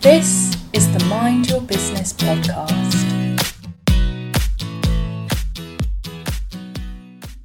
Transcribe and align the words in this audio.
This 0.00 0.56
is 0.72 0.92
the 0.96 1.04
Mind 1.06 1.50
Your 1.50 1.60
Business 1.60 2.12
podcast. 2.12 3.08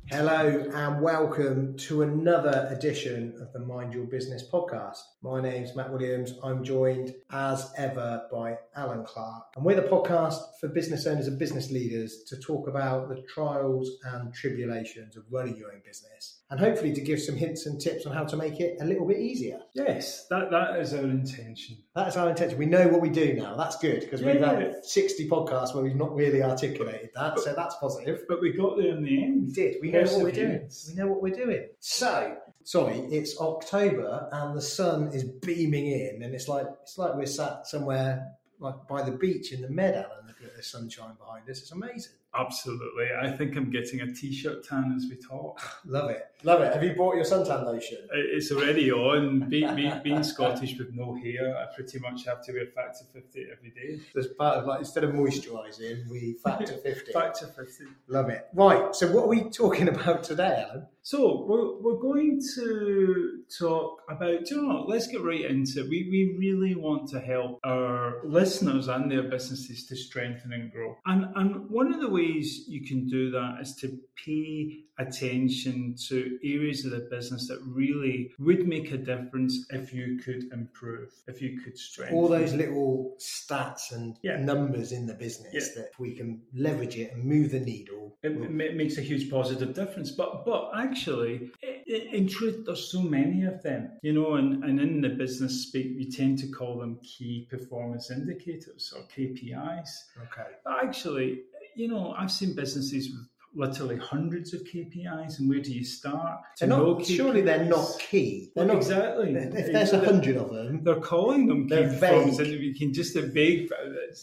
Hello 0.06 0.70
and 0.72 1.02
welcome 1.02 1.76
to 1.78 2.04
another 2.04 2.68
edition 2.70 3.34
of 3.42 3.52
the 3.54 3.60
Mind 3.60 3.96
Your 3.96 4.06
Business 4.06 4.44
podcast. 4.48 5.00
My 5.24 5.42
name's 5.42 5.76
Matt 5.76 5.92
Williams. 5.92 6.36
I'm 6.44 6.64
joined 6.64 7.16
as 7.32 7.72
ever 7.76 8.28
by 8.32 8.60
Alan 8.76 9.04
Clark. 9.04 9.46
And 9.56 9.66
we're 9.66 9.76
the 9.76 9.88
podcast 9.88 10.38
for 10.62 10.68
business 10.68 11.08
owners 11.08 11.26
and 11.26 11.40
business 11.40 11.72
leaders 11.72 12.24
to 12.28 12.38
talk 12.38 12.68
about 12.68 13.10
the 13.10 13.24
trials 13.34 13.90
and 14.14 14.32
tribulations 14.32 15.18
of 15.18 15.24
running 15.32 15.58
your 15.58 15.72
own 15.74 15.82
business 15.84 16.43
and 16.50 16.60
hopefully 16.60 16.94
to 16.94 17.02
give 17.02 17.20
some 17.22 17.36
hints 17.36 17.66
and 17.66 17.80
tips 17.82 18.06
on 18.06 18.14
how 18.14 18.24
to 18.26 18.38
make 18.38 18.60
it 18.60 18.78
a 18.82 18.86
little 18.86 19.08
bit 19.08 19.18
easier. 19.18 19.60
Yes, 19.74 20.28
that, 20.28 20.52
that 20.52 20.80
is 20.80 20.94
our 20.94 21.04
intention. 21.04 21.78
That's 21.96 22.16
our 22.16 22.30
intention. 22.30 22.58
We 22.60 22.66
know 22.68 22.88
what 22.88 23.02
we 23.02 23.10
do 23.10 23.34
now. 23.34 23.56
That's 23.56 23.78
good 23.78 24.02
because 24.02 24.22
we've 24.22 24.36
Yeah. 24.36 24.60
had 24.60 24.86
60 24.86 25.28
podcasts 25.30 25.74
where 25.74 25.84
we've 25.84 25.96
not 25.96 26.14
really 26.16 26.44
articulated 26.44 27.10
that. 27.16 27.40
So 27.40 27.54
that's 27.56 27.76
positive. 27.76 28.26
But 28.28 28.42
we 28.42 28.52
got 28.54 28.78
there 28.78 28.90
in 28.96 29.04
the 29.04 29.24
end. 29.24 29.48
We 29.48 29.54
did. 29.54 29.76
We 29.82 29.92
know 29.92 30.04
what 30.04 30.22
we're 30.22 30.32
doing. 30.32 30.70
We 30.90 30.94
know 30.96 31.08
what 31.08 31.22
we're 31.24 31.34
doing. 31.36 31.68
So, 31.80 32.38
sorry, 32.64 32.98
it's 33.12 33.40
October 33.40 34.30
and 34.32 34.56
the 34.56 34.62
sun 34.62 35.08
is 35.14 35.24
beaming 35.24 35.88
in, 35.88 36.22
and 36.24 36.36
it's 36.36 36.48
like 36.48 36.68
it's 36.84 36.98
like 36.98 37.16
we're 37.16 37.26
sat 37.26 37.66
somewhere 37.68 38.28
like 38.60 38.76
by 38.88 39.02
the 39.02 39.12
beach 39.12 39.52
in 39.52 39.62
the 39.62 39.70
meadow 39.70 40.08
and 40.20 40.28
looking 40.28 40.46
at 40.48 40.56
the 40.56 40.64
sunshine 40.64 41.16
behind 41.18 41.50
us. 41.50 41.60
It's 41.62 41.72
amazing. 41.72 42.14
Absolutely. 42.36 43.08
I 43.22 43.32
think 43.32 43.56
I'm 43.56 43.70
getting 43.70 44.02
a 44.02 44.14
t-shirt 44.14 44.68
tan 44.68 44.94
as 44.96 45.06
we 45.10 45.18
talk. 45.18 45.62
Love 45.86 46.10
it. 46.10 46.24
Love 46.44 46.62
it. 46.62 46.74
Have 46.74 46.84
you 46.84 46.94
bought 46.96 47.16
your 47.16 47.26
suntan 47.26 47.66
lotion? 47.66 48.00
It's 48.12 48.52
already 48.52 48.92
on. 48.92 49.50
Being, 49.50 49.76
being, 49.76 50.02
being 50.04 50.24
Scottish 50.24 50.78
with 50.78 50.94
no 50.94 51.16
hair, 51.16 51.56
I 51.58 51.74
pretty 51.76 52.00
much 52.00 52.26
have 52.26 52.44
to 52.46 52.54
wear 52.54 52.66
factor 52.68 53.06
50 53.14 53.46
every 53.56 53.70
day. 53.70 54.02
As 54.18 54.28
part 54.28 54.58
of 54.58 54.66
like 54.66 54.80
instead 54.80 55.04
of 55.04 55.12
moisturising, 55.12 56.08
we 56.10 56.38
factor 56.44 56.74
fifty. 56.78 57.12
Factor 57.14 57.48
50. 57.48 57.84
Love 58.08 58.30
it. 58.30 58.48
Right. 58.54 58.96
So, 58.96 59.12
what 59.12 59.26
are 59.26 59.28
we 59.28 59.50
talking 59.50 59.88
about 59.88 60.24
today, 60.24 60.66
Alan? 60.68 60.88
So 61.06 61.44
we're, 61.46 61.82
we're 61.82 62.00
going 62.00 62.42
to 62.56 63.44
talk 63.60 64.04
about, 64.10 64.46
do 64.46 64.56
you 64.56 64.62
know, 64.62 64.76
what, 64.76 64.88
let's 64.88 65.06
get 65.06 65.22
right 65.22 65.44
into 65.44 65.82
it. 65.82 65.90
We, 65.90 66.08
we 66.10 66.38
really 66.40 66.76
want 66.76 67.10
to 67.10 67.20
help 67.20 67.60
our 67.66 68.22
listeners 68.24 68.88
and 68.88 69.12
their 69.12 69.24
businesses 69.24 69.86
to 69.88 69.98
strengthen 69.98 70.54
and 70.54 70.72
grow. 70.72 70.96
And, 71.06 71.26
and 71.36 71.70
one 71.70 71.94
of 71.94 72.00
the 72.00 72.08
ways 72.08 72.23
you 72.28 72.82
can 72.86 73.08
do 73.08 73.32
that 73.32 73.60
is 73.62 73.76
to 73.78 74.00
pay 74.16 74.80
attention 75.00 75.96
to 76.08 76.38
areas 76.44 76.86
of 76.86 76.92
the 76.92 77.08
business 77.10 77.48
that 77.48 77.60
really 77.66 78.32
would 78.40 78.68
make 78.68 78.92
a 78.92 78.98
difference 78.98 79.66
if 79.72 79.92
you 79.94 80.20
could 80.24 80.44
improve, 80.54 81.10
if 81.28 81.42
you 81.42 81.60
could 81.62 81.78
strengthen. 81.78 82.16
All 82.18 82.28
those 82.28 82.54
little 82.54 83.16
stats 83.20 83.92
and 83.92 84.16
Yeah. 84.22 84.38
numbers 84.38 84.92
in 84.92 85.08
the 85.08 85.16
business 85.16 85.54
Yeah. 85.54 85.82
that 85.84 85.92
we 86.00 86.14
can 86.14 86.42
leverage 86.54 86.96
it 86.98 87.14
and 87.14 87.24
move 87.24 87.52
the 87.52 87.60
needle. 87.60 88.18
It, 88.24 88.36
we'll- 88.36 88.62
it 88.62 88.76
makes 88.76 88.98
a 88.98 89.02
huge 89.02 89.30
positive 89.30 89.74
difference. 89.74 90.12
But 90.12 90.46
but 90.46 90.72
actually, 90.76 91.52
in 91.88 92.28
truth, 92.28 92.66
there's 92.66 92.88
so 92.92 93.02
many 93.02 93.44
of 93.46 93.62
them, 93.64 93.90
you 94.04 94.14
know, 94.14 94.36
and, 94.36 94.64
and 94.64 94.80
in 94.80 95.02
the 95.02 95.10
business 95.10 95.64
speak, 95.68 95.96
we 95.98 96.10
tend 96.10 96.38
to 96.40 96.48
call 96.48 96.78
them 96.78 97.00
key 97.04 97.48
performance 97.50 98.12
indicators 98.12 98.94
or 98.96 99.02
KPIs. 99.16 99.90
okay. 100.24 100.52
But 100.64 100.84
actually, 100.84 101.42
you 101.76 101.88
know, 101.88 102.14
I've 102.18 102.32
seen 102.32 102.56
businesses 102.56 103.10
with 103.10 103.28
literally 103.56 103.98
hundreds 103.98 104.54
of 104.54 104.62
KPIs, 104.64 105.40
and 105.40 105.50
where 105.50 105.60
do 105.60 105.72
you 105.72 105.86
start? 105.86 106.42
They're 106.60 106.70
know 106.70 106.94
not, 106.94 107.06
surely 107.06 107.42
they're 107.42 107.66
not 107.66 108.00
key. 108.00 108.52
They're 108.56 108.66
not 108.66 108.78
exactly. 108.78 109.34
If 109.34 109.72
there's 109.72 109.94
a 109.94 110.04
hundred 110.04 110.38
of 110.38 110.52
them, 110.52 110.84
They're 110.84 111.00
calling 111.00 111.48
them 111.48 111.68
key 111.68 111.76
performance 111.76 112.40
and 112.40 112.48
you 112.50 112.74
can 112.76 112.94
just 112.94 113.16
a 113.16 113.22
vague. 113.22 113.70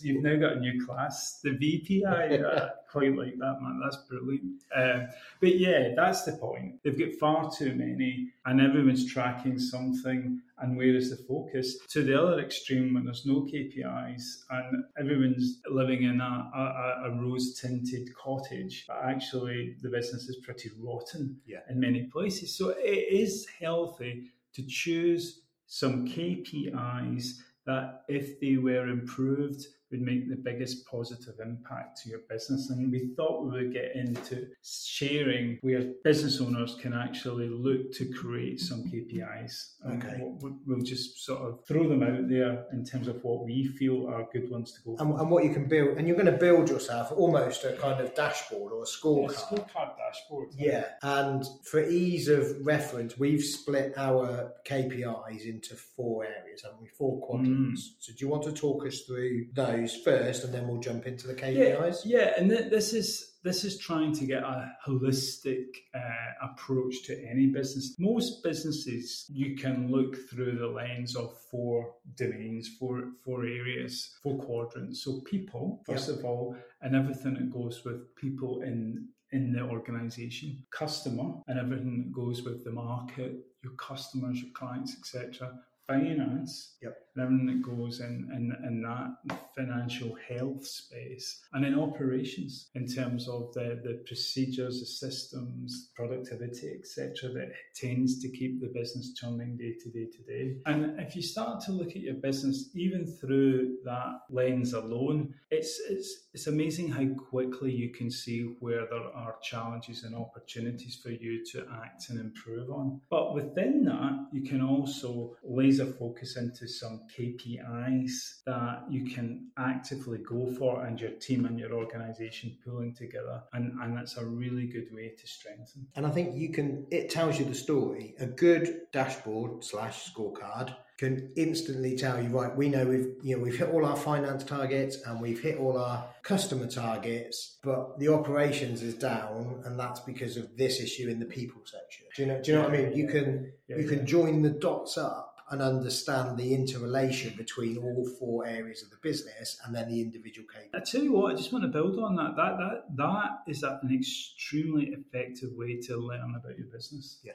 You've 0.03 0.23
now 0.23 0.37
got 0.37 0.55
a 0.55 0.61
new 0.61 0.85
class, 0.85 1.41
the 1.43 1.51
VPI. 1.51 2.71
quite 2.91 3.17
like 3.17 3.37
that, 3.39 3.59
man. 3.61 3.81
That's 3.83 3.97
brilliant. 4.09 4.63
Um, 4.75 5.09
but 5.41 5.57
yeah, 5.59 5.95
that's 5.95 6.25
the 6.25 6.33
point. 6.33 6.83
They've 6.83 6.99
got 6.99 7.15
far 7.19 7.51
too 7.51 7.75
many, 7.75 8.31
and 8.47 8.61
everyone's 8.61 9.11
tracking 9.13 9.59
something. 9.59 10.41
And 10.59 10.77
where 10.77 10.95
is 10.95 11.09
the 11.11 11.17
focus? 11.25 11.79
To 11.89 12.03
the 12.03 12.21
other 12.23 12.39
extreme, 12.41 12.93
when 12.93 13.05
there's 13.07 13.25
no 13.25 13.43
KPIs 13.51 14.43
and 14.51 14.85
everyone's 14.99 15.61
living 15.71 16.03
in 16.03 16.21
a, 16.21 16.51
a, 16.55 17.09
a 17.09 17.11
rose 17.23 17.59
tinted 17.59 18.15
cottage, 18.15 18.85
but 18.87 18.99
actually 19.03 19.77
the 19.81 19.89
business 19.89 20.29
is 20.29 20.37
pretty 20.45 20.71
rotten 20.79 21.41
Yeah. 21.47 21.61
in 21.71 21.81
many 21.81 22.03
places. 22.13 22.55
So 22.55 22.75
it 22.77 23.07
is 23.11 23.47
healthy 23.59 24.31
to 24.53 24.63
choose 24.67 25.41
some 25.67 26.07
KPIs 26.07 27.39
that, 27.67 28.03
if 28.09 28.41
they 28.41 28.57
were 28.57 28.89
improved, 28.89 29.67
would 29.91 30.01
make 30.01 30.29
the 30.29 30.37
biggest 30.37 30.87
positive 30.87 31.35
impact 31.45 32.01
to 32.03 32.11
your 32.11 32.21
business. 32.29 32.71
And 32.71 32.91
we 32.93 33.11
thought 33.17 33.45
we 33.45 33.51
would 33.51 33.73
get 33.73 33.95
into 33.97 34.47
sharing 34.63 35.59
where 35.63 35.93
business 36.05 36.41
owners 36.41 36.77
can 36.81 36.93
actually 36.93 37.49
look 37.49 37.93
to 37.93 38.05
create 38.13 38.61
some 38.61 38.85
KPIs. 38.85 39.75
Okay. 39.95 40.19
we'll- 40.21 40.59
We'll 40.67 40.81
just 40.85 41.25
sort 41.25 41.41
of 41.41 41.65
throw 41.67 41.89
them 41.89 42.03
out 42.03 42.29
there 42.29 42.67
in 42.73 42.85
terms 42.85 43.09
of 43.09 43.23
what 43.25 43.45
we 43.45 43.67
feel 43.67 44.07
are 44.09 44.29
good 44.33 44.49
ones 44.51 44.73
to 44.73 44.81
go 44.85 44.97
and, 45.01 45.13
and 45.19 45.31
what 45.31 45.43
you 45.45 45.53
can 45.53 45.67
build, 45.69 45.97
and 45.99 46.07
you're 46.07 46.17
going 46.17 46.27
to 46.33 46.39
build 46.39 46.69
yourself 46.69 47.11
almost 47.13 47.65
a 47.65 47.73
kind 47.77 48.01
of 48.01 48.15
dashboard 48.15 48.73
or 48.73 48.83
a 48.83 48.87
Yeah, 48.87 49.29
scorecard. 49.29 49.35
scorecard 49.35 49.97
dashboard. 49.97 50.49
Yeah, 50.57 50.85
and 51.03 51.45
for 51.65 51.83
ease 51.83 52.29
of 52.29 52.65
reference, 52.65 53.19
we've 53.19 53.43
split 53.43 53.95
our 53.97 54.53
KPIs 54.65 55.45
into 55.47 55.75
four 55.75 56.25
areas, 56.25 56.63
haven't 56.63 56.81
we? 56.83 56.89
Four 56.89 57.21
quadrants. 57.21 57.89
Mm. 57.89 57.93
So, 57.99 58.13
do 58.13 58.25
you 58.25 58.29
want 58.29 58.45
to 58.45 58.53
talk 58.53 58.87
us 58.87 59.01
through 59.01 59.47
those 59.55 59.80
first, 59.89 60.45
and 60.45 60.53
then 60.53 60.67
we'll 60.67 60.81
jump 60.81 61.07
into 61.07 61.27
the 61.27 61.35
KPIs? 61.35 62.03
Yeah, 62.05 62.19
yeah, 62.19 62.33
and 62.37 62.51
th- 62.51 62.71
this 62.71 62.93
is 62.93 63.31
this 63.43 63.65
is 63.65 63.79
trying 63.79 64.13
to 64.15 64.27
get 64.27 64.43
a 64.43 64.73
holistic 64.87 65.67
uh, 65.95 66.47
approach 66.51 67.03
to 67.05 67.25
any 67.27 67.47
business. 67.47 67.95
Most 67.99 68.43
businesses 68.43 69.27
you 69.33 69.57
can 69.57 69.91
look 69.91 70.29
through 70.29 70.59
the 70.59 70.67
lens 70.67 71.17
of 71.17 71.39
four 71.51 71.95
domains, 72.17 72.69
four 72.79 73.05
four 73.25 73.45
areas, 73.45 74.17
four 74.23 74.39
quadrants. 74.39 75.05
So 75.05 75.21
people, 75.21 75.83
first 75.87 76.09
of 76.09 76.25
all, 76.25 76.57
and 76.83 76.95
everything 76.95 77.35
that 77.35 77.51
goes 77.51 77.85
with 77.85 78.15
people 78.17 78.63
in 78.63 79.09
in 79.33 79.53
the 79.53 79.63
organization, 79.63 80.65
customer, 80.71 81.35
and 81.47 81.59
everything 81.59 81.99
that 81.99 82.13
goes 82.13 82.43
with 82.43 82.65
the 82.65 82.73
market, 82.73 83.37
your 83.63 83.75
customers, 83.75 84.43
your 84.43 84.53
clients, 84.53 84.97
etc. 84.99 85.53
Finance, 85.91 86.77
Yep. 86.83 86.97
everything 87.19 87.47
that 87.47 87.63
goes 87.63 88.01
in, 88.01 88.31
in, 88.33 88.57
in 88.67 88.83
that 88.83 89.39
financial 89.57 90.17
health 90.29 90.65
space, 90.65 91.43
and 91.53 91.65
in 91.67 91.79
operations 91.79 92.71
in 92.75 92.87
terms 92.87 93.29
of 93.29 93.53
the, 93.55 93.81
the 93.83 94.03
procedures, 94.07 94.79
the 94.81 94.87
systems, 94.87 95.91
productivity, 95.97 96.71
etc., 96.79 97.33
that 97.33 97.53
tends 97.75 98.21
to 98.23 98.29
keep 98.29 98.61
the 98.61 98.69
business 98.69 99.13
turning 99.21 99.57
day 99.57 99.75
to 99.83 99.91
day 99.91 100.07
to 100.07 100.23
day. 100.23 100.57
And 100.67 100.99
if 101.01 101.17
you 101.17 101.23
start 101.23 101.61
to 101.65 101.73
look 101.73 101.89
at 101.91 101.97
your 101.97 102.15
business, 102.15 102.71
even 102.75 103.05
through 103.05 103.79
that 103.85 104.21
lens 104.31 104.73
alone, 104.73 105.35
it's 105.51 105.81
it's 105.89 106.29
it's 106.33 106.47
amazing 106.47 106.89
how 106.89 107.07
quickly 107.31 107.73
you 107.73 107.91
can 107.91 108.11
see 108.11 108.55
where 108.61 108.87
there 108.87 109.11
are 109.15 109.35
challenges 109.43 110.05
and 110.05 110.15
opportunities 110.15 111.01
for 111.03 111.11
you 111.11 111.45
to 111.47 111.67
act 111.83 112.09
and 112.11 112.21
improve 112.21 112.71
on. 112.71 113.01
But 113.11 113.35
within 113.35 113.85
that, 113.87 114.29
you 114.33 114.43
can 114.43 114.63
also 114.63 115.37
laser 115.43 115.80
focus 115.87 116.37
into 116.37 116.69
some 116.69 117.03
KPIs 117.17 118.43
that 118.47 118.85
you 118.89 119.11
can 119.11 119.49
actively 119.59 120.19
go 120.19 120.53
for 120.59 120.85
and 120.85 121.01
your 121.01 121.11
team 121.13 121.45
and 121.45 121.59
your 121.59 121.73
organization 121.73 122.57
pulling 122.65 122.95
together. 122.95 123.43
And, 123.53 123.73
and 123.81 123.97
that's 123.97 124.17
a 124.17 124.25
really 124.25 124.67
good 124.67 124.89
way 124.93 125.13
to 125.19 125.27
strengthen. 125.27 125.87
And 125.97 126.07
I 126.07 126.11
think 126.11 126.37
you 126.37 126.51
can, 126.51 126.87
it 126.91 127.11
tells 127.11 127.39
you 127.39 127.45
the 127.45 127.55
story. 127.55 128.15
A 128.21 128.27
good 128.27 128.81
dashboard 128.93 129.65
slash 129.65 130.13
scorecard 130.13 130.75
can 130.99 131.33
instantly 131.35 131.97
tell 131.97 132.23
you, 132.23 132.29
right, 132.29 132.55
we 132.55 132.69
know 132.69 132.85
we've, 132.87 133.15
you 133.23 133.35
know, 133.35 133.43
we've 133.43 133.57
hit 133.57 133.71
all 133.71 133.87
our 133.87 133.97
finance 133.97 134.45
targets 134.45 134.99
and 135.07 135.19
we've 135.19 135.41
hit 135.41 135.57
all 135.57 135.79
our 135.79 136.07
customer 136.23 136.67
targets, 136.67 137.57
but 137.63 137.99
the 137.99 138.09
operations 138.09 138.83
is 138.83 138.93
down 138.95 139.63
and 139.65 139.81
that's 139.81 140.01
because 140.01 140.37
of 140.37 140.55
this 140.59 140.79
issue 140.79 141.09
in 141.09 141.19
the 141.19 141.25
people 141.25 141.63
section. 141.65 142.05
Do 142.15 142.23
you 142.23 142.29
know, 142.29 142.43
do 142.43 142.51
you 142.51 142.59
know 142.59 142.65
what 142.65 142.75
I 142.75 142.83
mean? 142.83 142.93
You 142.95 143.09
can, 143.09 143.51
Yeah, 143.67 143.77
you 143.77 143.85
yeah. 143.85 143.97
can 143.97 144.07
join 144.07 144.43
the 144.43 144.51
dots 144.51 144.99
up 144.99 145.30
and 145.51 145.61
understand 145.61 146.39
the 146.39 146.55
interrelation 146.55 147.35
between 147.37 147.77
all 147.77 148.09
four 148.19 148.47
areas 148.47 148.83
of 148.83 148.91
the 148.91 148.97
business 149.03 149.59
and 149.65 149.75
then 149.75 149.89
the 149.89 150.01
individual 150.01 150.47
KPIs. 150.47 150.81
I 150.81 150.81
tell 150.81 151.03
you 151.03 151.13
what, 151.13 151.33
I 151.33 151.37
just 151.37 151.53
want 151.53 151.65
to 151.65 151.69
build 151.69 151.99
on 151.99 152.15
that. 152.17 152.37
That 152.37 152.57
that 152.59 152.97
that 152.97 153.31
is 153.49 153.63
an 153.65 153.91
extremely 153.93 154.93
effective 154.93 155.51
way 155.55 155.81
to 155.83 155.97
learn 155.97 156.35
about 156.37 156.57
your 156.57 156.69
business. 156.69 157.19
Yeah, 157.25 157.33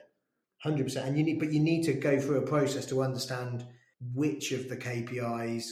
Hundred 0.59 0.85
percent, 0.85 1.07
and 1.07 1.17
you 1.17 1.23
need, 1.23 1.39
but 1.39 1.51
you 1.51 1.59
need 1.59 1.83
to 1.83 1.94
go 1.94 2.19
through 2.19 2.38
a 2.38 2.47
process 2.47 2.85
to 2.88 3.03
understand 3.03 3.65
which 4.13 4.51
of 4.51 4.69
the 4.69 4.77
KPIs, 4.77 5.65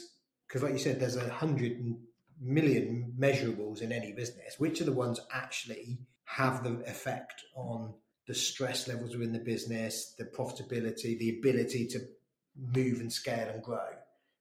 because 0.48 0.64
like 0.64 0.74
you 0.74 0.80
said, 0.80 1.00
there's 1.00 1.16
a 1.16 1.30
hundred 1.30 1.82
million 2.42 3.14
measurables 3.18 3.82
in 3.82 3.92
any 3.92 4.12
business. 4.12 4.60
Which 4.60 4.82
are 4.82 4.86
the 4.86 4.92
ones 4.92 5.20
actually 5.34 6.00
have 6.26 6.64
the 6.64 6.82
effect 6.90 7.42
on 7.56 7.94
the 8.28 8.36
stress 8.36 8.88
levels 8.88 9.16
within 9.16 9.34
the 9.34 9.40
business, 9.40 10.14
the 10.18 10.26
profitability, 10.26 11.18
the 11.18 11.38
ability 11.40 11.88
to 11.88 12.00
move 12.58 13.00
and 13.00 13.12
scale 13.12 13.50
and 13.50 13.62
grow? 13.64 13.88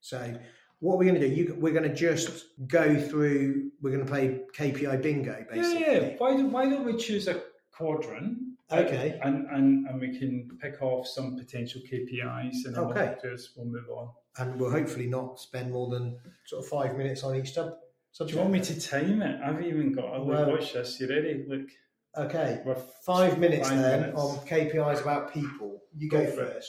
So 0.01 0.35
what 0.81 0.99
we're 0.99 1.05
we 1.05 1.07
going 1.07 1.21
to 1.21 1.29
do? 1.29 1.35
You, 1.35 1.57
we're 1.59 1.73
going 1.73 1.89
to 1.89 1.95
just 1.95 2.47
go 2.67 3.01
through. 3.01 3.71
We're 3.81 3.91
going 3.93 4.05
to 4.05 4.11
play 4.11 4.41
KPI 4.57 5.01
bingo, 5.03 5.45
basically. 5.51 5.81
Yeah, 5.81 5.93
yeah. 5.93 6.15
Why 6.19 6.31
don't 6.33 6.51
Why 6.51 6.69
don't 6.69 6.85
we 6.85 6.97
choose 6.97 7.29
a 7.29 7.43
quadrant? 7.73 8.39
Okay. 8.71 9.19
And 9.23 9.47
and 9.51 9.87
and 9.87 10.01
we 10.01 10.19
can 10.19 10.51
pick 10.61 10.81
off 10.83 11.07
some 11.07 11.37
potential 11.37 11.83
KPIs, 11.91 12.65
and 12.65 12.75
then 12.75 12.85
Okay. 12.85 13.15
we'll, 13.23 13.37
just, 13.37 13.51
we'll 13.57 13.67
move 13.67 13.89
on. 13.91 14.09
And 14.39 14.59
we'll 14.59 14.71
hopefully 14.71 15.07
not 15.07 15.39
spend 15.39 15.71
more 15.73 15.91
than 15.91 16.19
sort 16.47 16.65
of 16.65 16.69
five 16.71 16.97
minutes 16.97 17.23
on 17.23 17.37
each 17.37 17.53
sub. 17.53 17.75
Do 18.19 18.27
you 18.27 18.39
want 18.39 18.51
me 18.51 18.61
to 18.61 18.81
time 18.81 19.23
it? 19.23 19.41
I've 19.43 19.63
even 19.63 19.93
got. 19.93 20.07
I'll 20.07 20.25
Well- 20.25 20.51
watch 20.51 20.73
this. 20.73 20.99
You 21.01 21.09
ready? 21.09 21.45
Look, 21.49 21.69
Okay. 22.17 22.61
we're 22.65 22.75
Five 22.75 23.39
minutes 23.39 23.69
Five 23.69 23.79
then 23.79 24.01
minutes. 24.01 24.19
on 24.21 24.37
KPIs 24.47 25.01
about 25.03 25.33
people. 25.33 25.83
You 25.97 26.09
go, 26.11 26.25
Go 26.25 26.31
for 26.31 26.43
it. 26.45 26.65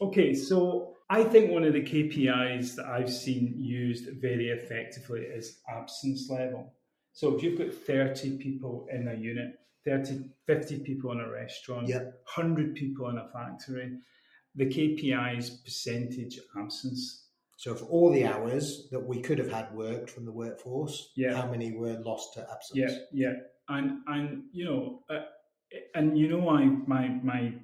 Okay, 0.00 0.34
so 0.34 0.96
I 1.10 1.22
think 1.24 1.50
one 1.50 1.64
of 1.64 1.72
the 1.74 1.82
KPIs 1.82 2.76
that 2.76 2.86
I've 2.86 3.12
seen 3.12 3.54
used 3.58 4.08
very 4.20 4.48
effectively 4.48 5.20
is 5.22 5.60
absence 5.68 6.28
level. 6.30 6.72
So 7.12 7.34
if 7.36 7.42
you've 7.42 7.58
got 7.58 7.72
30 7.72 8.38
people 8.38 8.86
in 8.90 9.08
a 9.08 9.14
unit, 9.14 9.54
30, 9.84 10.30
50 10.46 10.78
people 10.80 11.12
in 11.12 11.20
a 11.20 11.30
restaurant, 11.30 11.88
Yep. 11.88 12.22
100 12.36 12.74
people 12.74 13.08
in 13.10 13.18
a 13.18 13.28
factory, 13.32 13.98
the 14.54 14.66
KPI 14.66 15.38
is 15.38 15.50
percentage 15.50 16.38
absence. 16.58 17.28
So 17.58 17.74
for 17.74 17.84
all 17.86 18.10
the 18.10 18.24
hours 18.26 18.88
that 18.90 19.00
we 19.00 19.20
could 19.20 19.38
have 19.38 19.50
had 19.52 19.74
worked 19.74 20.10
from 20.10 20.24
the 20.24 20.32
workforce, 20.32 21.12
Yeah. 21.14 21.34
how 21.36 21.50
many 21.50 21.72
were 21.76 21.98
lost 22.00 22.34
to 22.34 22.40
absence? 22.50 22.74
Yeah, 22.74 22.96
yeah, 23.12 23.34
and 23.68 24.00
and 24.06 24.44
you 24.52 24.64
know, 24.64 25.04
uh, 25.08 25.24
and 25.94 26.18
you 26.18 26.28
know, 26.28 26.48
I 26.48 26.64
my 26.64 27.08
my 27.22 27.54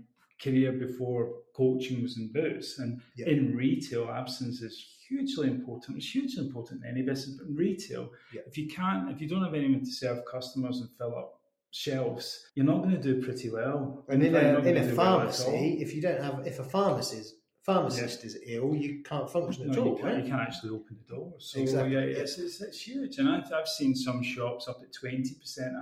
career 0.42 0.72
before 0.72 1.32
coaching 1.54 2.02
was 2.02 2.16
in 2.18 2.30
Boots, 2.32 2.78
and 2.78 3.00
Yeah. 3.16 3.28
in 3.28 3.56
retail, 3.56 4.08
absence 4.08 4.62
is 4.62 4.76
hugely 5.08 5.48
important. 5.48 5.96
It's 5.98 6.10
hugely 6.14 6.46
important 6.46 6.84
in 6.84 6.90
any 6.90 7.02
business, 7.02 7.36
but 7.38 7.48
in 7.48 7.56
retail, 7.56 8.10
Yeah. 8.34 8.42
if 8.46 8.56
you 8.58 8.68
can't, 8.68 9.10
if 9.10 9.20
you 9.20 9.28
don't 9.28 9.42
have 9.42 9.54
anyone 9.54 9.80
to 9.80 9.90
serve 9.90 10.24
customers 10.24 10.80
and 10.80 10.88
fill 10.98 11.14
up 11.16 11.34
shelves, 11.70 12.50
you're 12.54 12.66
not 12.66 12.82
going 12.82 12.94
to 12.94 13.00
do 13.02 13.22
pretty 13.22 13.50
well. 13.50 14.04
And 14.08 14.22
in 14.22 14.34
a 14.34 14.58
in 14.60 14.76
a 14.76 14.88
do 14.90 14.96
well 14.96 15.18
pharmacy, 15.18 15.78
if 15.80 15.94
you 15.94 16.00
don't 16.02 16.20
have 16.22 16.46
if 16.46 16.58
a 16.58 16.64
pharmacist 16.64 17.34
pharmacist 17.62 18.24
is 18.24 18.38
ill, 18.46 18.74
you 18.74 19.02
can't 19.02 19.28
function 19.30 19.70
at 19.70 19.76
all. 19.76 19.88
you 19.88 19.92
can't, 19.96 20.04
right? 20.04 20.24
you 20.24 20.30
can't 20.30 20.40
actually 20.40 20.70
open 20.70 20.96
the 21.06 21.14
doors. 21.14 21.50
So 21.52 21.60
Exactly, 21.60 21.92
yeah, 21.92 22.00
yeah. 22.00 22.22
It's, 22.22 22.38
it's, 22.38 22.62
it's 22.62 22.80
huge. 22.80 23.18
And 23.18 23.28
I've, 23.28 23.52
I've 23.52 23.68
seen 23.68 23.94
some 23.94 24.22
shops 24.22 24.68
up 24.68 24.78
at 24.82 24.90
20% 24.94 25.34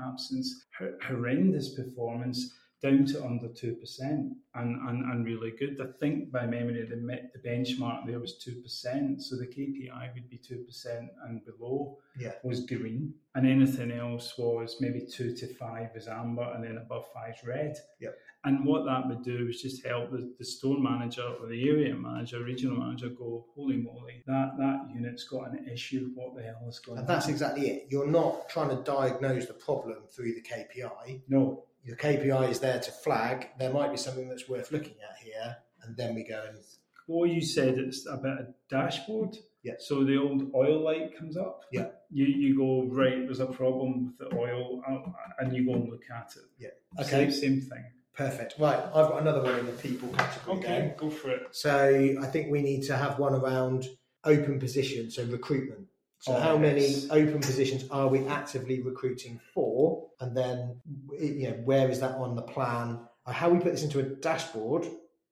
absence, 0.09 0.65
horrendous 1.03 1.75
performance, 1.75 2.53
down 2.83 3.07
to 3.07 3.25
under 3.25 3.49
2% 3.49 3.77
and, 4.01 4.35
and, 4.55 5.05
and 5.11 5.25
really 5.25 5.53
good. 5.59 5.81
I 5.81 5.87
think 5.99 6.31
by 6.31 6.47
memory 6.47 6.87
the, 6.89 6.97
the 6.97 7.49
benchmark 7.49 8.07
there 8.07 8.21
was 8.21 8.35
2%. 8.47 9.21
So 9.23 9.37
the 9.37 9.47
KPI 9.47 10.15
would 10.15 10.29
be 10.29 10.39
2% 10.39 11.09
and 11.25 11.41
below 11.45 11.99
Yeah. 12.19 12.33
was 12.45 12.61
green. 12.67 13.15
And 13.35 13.47
anything 13.47 13.91
else 13.93 14.35
was 14.39 14.77
maybe 14.81 15.01
2 15.07 15.35
to 15.37 15.55
5 15.55 15.91
is 15.97 16.07
amber 16.09 16.53
and 16.55 16.65
then 16.65 16.77
above 16.79 17.07
5 17.15 17.31
is 17.31 17.47
red. 17.47 17.77
Yep. 18.01 18.17
And 18.45 18.65
what 18.65 18.85
that 18.85 19.09
would 19.09 19.25
do 19.25 19.49
is 19.49 19.61
just 19.61 19.85
help 19.85 20.13
the, 20.13 20.33
the 20.39 20.45
store 20.45 20.79
manager 20.79 21.27
or 21.41 21.49
the 21.49 21.69
area 21.69 21.95
manager, 21.95 22.45
regional 22.45 22.77
manager 22.79 23.09
go, 23.09 23.45
holy 23.57 23.79
moly, 23.79 24.23
that, 24.27 24.53
that 24.59 24.89
unit's 24.95 25.25
got 25.25 25.51
an 25.51 25.67
issue. 25.69 26.11
What 26.15 26.37
the 26.37 26.43
hell 26.43 26.65
is 26.69 26.79
going 26.79 26.99
And 26.99 27.09
on? 27.09 27.13
that's 27.15 27.29
exactly 27.29 27.69
it. 27.71 27.87
You're 27.91 28.07
not 28.07 28.49
trying 28.49 28.69
to 28.69 28.83
diagnose 28.85 29.47
the 29.47 29.55
problem 29.55 29.97
through 30.15 30.35
the 30.35 30.43
KPI. 30.43 31.23
no, 31.29 31.65
Your 31.87 31.97
KPI 31.97 32.51
is 32.51 32.59
there 32.61 32.81
to 32.81 32.91
flag 32.91 33.49
there 33.59 33.73
might 33.73 33.93
be 33.93 33.97
something 33.97 34.29
that's 34.29 34.49
worth 34.49 34.73
looking 34.73 34.97
at 35.09 35.17
here, 35.23 35.57
and 35.83 35.97
then 35.97 36.15
we 36.17 36.25
go 36.25 36.45
and 36.49 36.59
what 37.07 37.31
you 37.31 37.41
said 37.41 37.79
it's 37.79 38.05
about 38.07 38.41
a 38.41 38.49
dashboard. 38.69 39.37
Yeah. 39.63 39.75
So 39.79 40.03
the 40.05 40.17
old 40.17 40.51
oil 40.55 40.81
light 40.83 41.17
comes 41.17 41.37
up. 41.37 41.63
Yeah. 41.73 41.87
You 42.11 42.27
you 42.27 42.57
go 42.57 42.85
right. 42.93 43.25
There's 43.25 43.41
a 43.41 43.47
problem 43.47 44.07
with 44.07 44.19
the 44.19 44.37
oil, 44.37 44.83
uh, 44.89 45.11
and 45.39 45.55
you 45.55 45.65
go 45.67 45.75
and 45.75 45.89
look 45.89 46.03
at 46.13 46.33
it. 46.37 46.43
yeah. 46.59 47.03
Okay, 47.03 47.31
Same, 47.31 47.31
same 47.31 47.61
thing. 47.61 47.85
perfect. 48.15 48.55
Right, 48.59 48.79
I've 48.79 49.09
got 49.11 49.21
another 49.23 49.43
one 49.43 49.59
in 49.59 49.67
the 49.67 49.73
people 49.73 50.09
category. 50.09 50.59
Okay, 50.59 50.67
then. 50.69 50.95
go 50.97 51.11
for 51.11 51.31
it. 51.31 51.43
So 51.53 52.17
I 52.21 52.27
think 52.27 52.51
we 52.51 52.63
need 52.63 52.83
to 52.85 52.97
have 52.97 53.19
one 53.21 53.35
around 53.35 53.87
open 54.25 54.59
positions, 54.59 55.15
so 55.17 55.25
recruitment. 55.25 55.87
So 56.21 56.35
Oh, 56.35 56.41
how 56.41 56.57
many 56.57 57.05
open 57.11 57.41
positions 57.41 57.85
are 57.91 58.09
we 58.09 58.27
actively 58.27 58.81
recruiting 58.83 59.39
for? 59.53 60.06
And 60.21 60.37
then, 60.37 60.81
you 61.21 61.51
know, 61.51 61.57
where 61.65 61.91
is 61.91 62.01
that 62.01 62.13
on 62.17 62.35
the 62.37 62.43
plan? 62.43 63.01
Uh, 63.27 63.33
How 63.33 63.51
we 63.51 63.59
put 63.59 63.73
this 63.73 63.83
into 63.83 63.99
a 64.01 64.03
dashboard, 64.03 64.87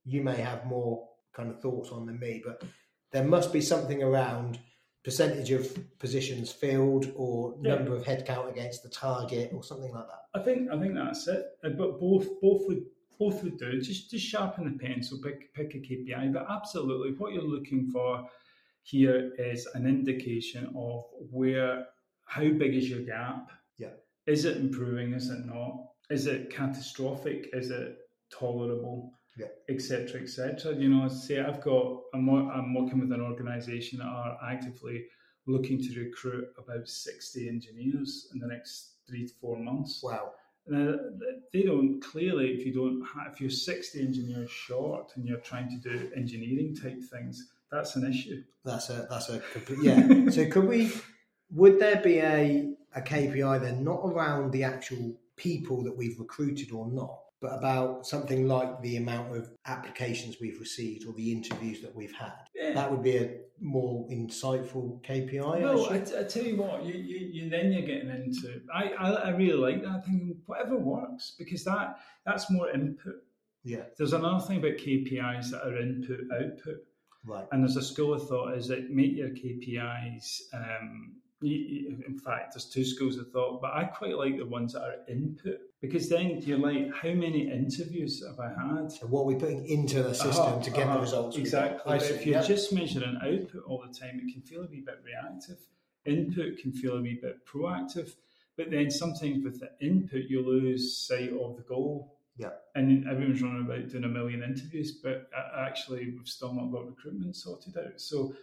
you 0.05 0.23
may 0.23 0.37
have 0.37 0.67
more 0.67 1.09
kind 1.33 1.51
of 1.51 1.61
thoughts 1.61 1.91
on 1.91 2.07
than 2.07 2.19
me, 2.19 2.43
but 2.45 2.63
there 3.13 3.25
must 3.25 3.53
be 3.53 3.61
something 3.61 4.03
around 4.03 4.59
percentage 5.05 5.51
of 5.51 5.99
positions 5.99 6.51
filled 6.53 7.13
or 7.17 7.57
Yeah. 7.63 7.77
number 7.77 7.95
of 7.97 8.05
headcount 8.05 8.51
against 8.51 8.83
the 8.83 8.89
target 8.89 9.53
or 9.53 9.63
something 9.63 9.93
like 9.93 10.07
that. 10.07 10.41
I 10.41 10.43
think 10.43 10.71
I 10.71 10.79
think 10.79 10.95
that's 10.95 11.27
it. 11.29 11.45
Uh, 11.63 11.71
But 11.71 11.99
both 12.01 12.41
both 12.41 12.67
would 12.67 12.85
both 13.19 13.43
would 13.43 13.59
do. 13.59 13.81
Just 13.81 14.11
just 14.11 14.27
sharpen 14.27 14.65
the 14.65 14.79
pencil, 14.79 15.19
pick 15.23 15.53
pick 15.55 15.75
a 15.75 15.79
KPI. 15.79 16.29
But 16.33 16.47
absolutely, 16.49 17.13
what 17.13 17.33
you're 17.33 17.43
looking 17.43 17.87
for 17.91 18.29
here 18.83 19.33
is 19.39 19.67
an 19.75 19.87
indication 19.87 20.73
of 20.77 21.05
where 21.31 21.87
how 22.27 22.49
big 22.51 22.75
is 22.75 22.89
your 22.91 23.03
gap. 23.03 23.51
Yeah. 23.79 23.93
Is 24.27 24.45
it 24.45 24.57
improving? 24.57 25.13
Is 25.13 25.31
it 25.31 25.45
not? 25.47 25.85
Is 26.11 26.27
it 26.27 26.51
catastrophic? 26.51 27.51
Is 27.53 27.71
it 27.71 27.99
tolerable? 28.31 29.13
Yeah. 29.39 29.47
Etc. 29.69 30.21
Etc. 30.21 30.75
You 30.75 30.89
know, 30.89 31.09
say 31.09 31.41
I've 31.41 31.61
got 31.61 32.01
I'm, 32.15 32.29
I'm 32.29 32.75
working 32.75 33.01
with 33.01 33.13
an 33.13 33.21
organisation 33.21 33.99
that 33.99 34.07
are 34.07 34.39
actively 34.49 35.05
looking 35.47 35.79
to 35.83 36.01
recruit 36.01 36.47
about 36.57 36.89
60 36.89 37.49
engineers 37.49 38.29
in 38.33 38.41
the 38.41 38.47
next 38.47 38.95
three 39.07 39.27
to 39.27 39.35
four 39.41 39.59
months. 39.59 40.01
Wow. 40.03 40.33
Now, 40.67 40.95
they 41.53 41.63
don't 41.63 42.01
clearly, 42.01 42.53
if 42.53 42.65
you 42.65 42.73
don't, 42.73 43.05
have, 43.15 43.35
if 43.35 43.41
you're 43.41 43.51
60 43.51 44.01
engineers 44.01 44.51
short 44.51 45.13
and 45.17 45.27
you're 45.27 45.39
trying 45.39 45.69
to 45.69 45.77
do 45.77 46.11
engineering 46.17 46.75
type 46.75 47.03
things, 47.03 47.51
that's 47.71 47.97
an 47.97 48.11
issue. 48.11 48.43
That's 48.65 48.89
a 48.89 49.07
that's 49.11 49.29
a 49.29 49.41
complete 49.53 49.81
yeah. 49.83 50.31
so 50.31 50.49
could 50.49 50.67
we? 50.69 50.93
Would 51.51 51.79
there 51.81 52.01
be 52.01 52.19
a 52.19 52.73
a 52.95 53.01
KPI 53.01 53.61
then, 53.61 53.83
not 53.85 54.01
around 54.05 54.53
the 54.53 54.65
actual 54.65 55.15
people 55.37 55.83
that 55.83 55.97
we've 55.97 56.19
recruited 56.19 56.71
or 56.73 56.87
not, 56.91 57.19
but 57.41 57.53
about 57.59 58.07
something 58.07 58.47
like 58.47 58.81
the 58.83 58.97
amount 58.97 59.37
of 59.37 59.51
applications 59.67 60.37
we've 60.41 60.61
received 60.61 61.07
or 61.07 61.13
the 61.15 61.33
interviews 61.33 61.81
that 61.83 61.95
we've 61.95 62.15
had? 62.15 62.33
Yeah. 62.55 62.73
That 62.73 62.91
would 62.91 63.03
be 63.03 63.17
a 63.17 63.37
more 63.61 64.09
insightful 64.09 65.03
KPI. 65.05 65.61
No, 65.61 65.85
I, 65.87 65.97
actually. 65.97 66.19
I 66.19 66.23
tell 66.25 66.45
you 66.45 66.57
what, 66.57 66.85
you, 66.85 66.95
you, 66.95 67.19
you 67.33 67.51
then 67.51 67.73
you're 67.73 67.83
getting 67.83 68.11
into. 68.11 68.61
I, 68.73 68.91
I, 68.99 69.11
I 69.11 69.29
really 69.31 69.59
like 69.59 69.83
that 69.83 70.05
thing. 70.05 70.37
Whatever 70.47 70.77
works, 70.77 71.35
because 71.39 71.65
that 71.65 71.99
that's 72.25 72.51
more 72.51 72.71
input. 72.71 73.17
yeah, 73.65 73.83
There's 73.99 74.13
another 74.13 74.45
thing 74.45 74.59
about 74.59 74.73
KPIs 74.79 75.51
that 75.51 75.67
are 75.67 75.77
input 75.79 76.21
output. 76.33 76.77
right. 77.25 77.47
And 77.53 77.63
there's 77.63 77.77
a 77.77 77.83
school 77.83 78.15
of 78.15 78.27
thought 78.29 78.55
is 78.57 78.69
that 78.69 78.91
make 78.91 79.17
your 79.17 79.31
KPIs. 79.31 80.41
Um, 80.55 81.17
in 81.45 82.19
fact, 82.25 82.55
there's 82.55 82.65
two 82.65 82.85
schools 82.85 83.17
of 83.17 83.31
thought, 83.31 83.61
but 83.61 83.73
I 83.73 83.85
quite 83.85 84.17
like 84.17 84.39
the 84.39 84.47
ones 84.47 84.73
that 84.73 84.83
are 84.83 84.97
input 85.09 85.61
because 85.81 86.09
then 86.09 86.41
you're 86.41 86.59
like, 86.59 86.93
how 86.95 87.11
many 87.11 87.51
interviews 87.51 88.25
have 88.27 88.41
I 88.41 88.49
had? 88.49 88.91
So 88.91 89.07
what 89.07 89.27
we're 89.27 89.39
putting 89.39 89.67
into 89.67 90.03
the 90.03 90.15
system 90.15 90.45
Uh-huh, 90.45 90.63
to 90.63 90.71
get 90.71 90.85
uh-huh, 90.85 90.95
the 90.95 91.01
results. 91.01 91.37
Exactly. 91.37 92.01
See, 92.01 92.15
if 92.15 92.27
you're 92.27 92.41
yeah. 92.41 92.47
just 92.47 92.73
measuring 92.73 93.19
output 93.23 93.65
all 93.67 93.85
the 93.87 93.93
time, 93.93 94.21
it 94.25 94.33
can 94.33 94.41
feel 94.43 94.63
a 94.63 94.67
wee 94.67 94.81
bit 94.81 95.01
reactive. 95.05 95.59
Input 96.07 96.59
can 96.59 96.73
feel 96.73 96.97
a 96.97 97.03
wee 97.03 97.19
bit 97.21 97.45
proactive. 97.47 98.15
But 98.57 98.71
then 98.71 98.91
sometimes 98.91 99.45
with 99.45 99.61
the 99.61 99.73
input, 99.81 100.23
you 100.29 100.41
lose 100.47 100.97
sight 100.97 101.33
of 101.33 101.57
the 101.57 101.63
goal. 101.63 102.17
Yeah. 102.39 102.51
And 102.75 103.07
everyone's 103.07 103.43
running 103.43 103.67
about 103.67 103.89
doing 103.91 104.05
a 104.05 104.09
million 104.09 104.43
interviews, 104.43 104.93
but 104.93 105.29
actually 105.57 106.11
we've 106.17 106.27
still 106.27 106.55
not 106.55 106.73
got 106.73 106.87
recruitment 106.87 107.37
sorted 107.37 107.77
out. 107.77 108.01
So, 108.01 108.35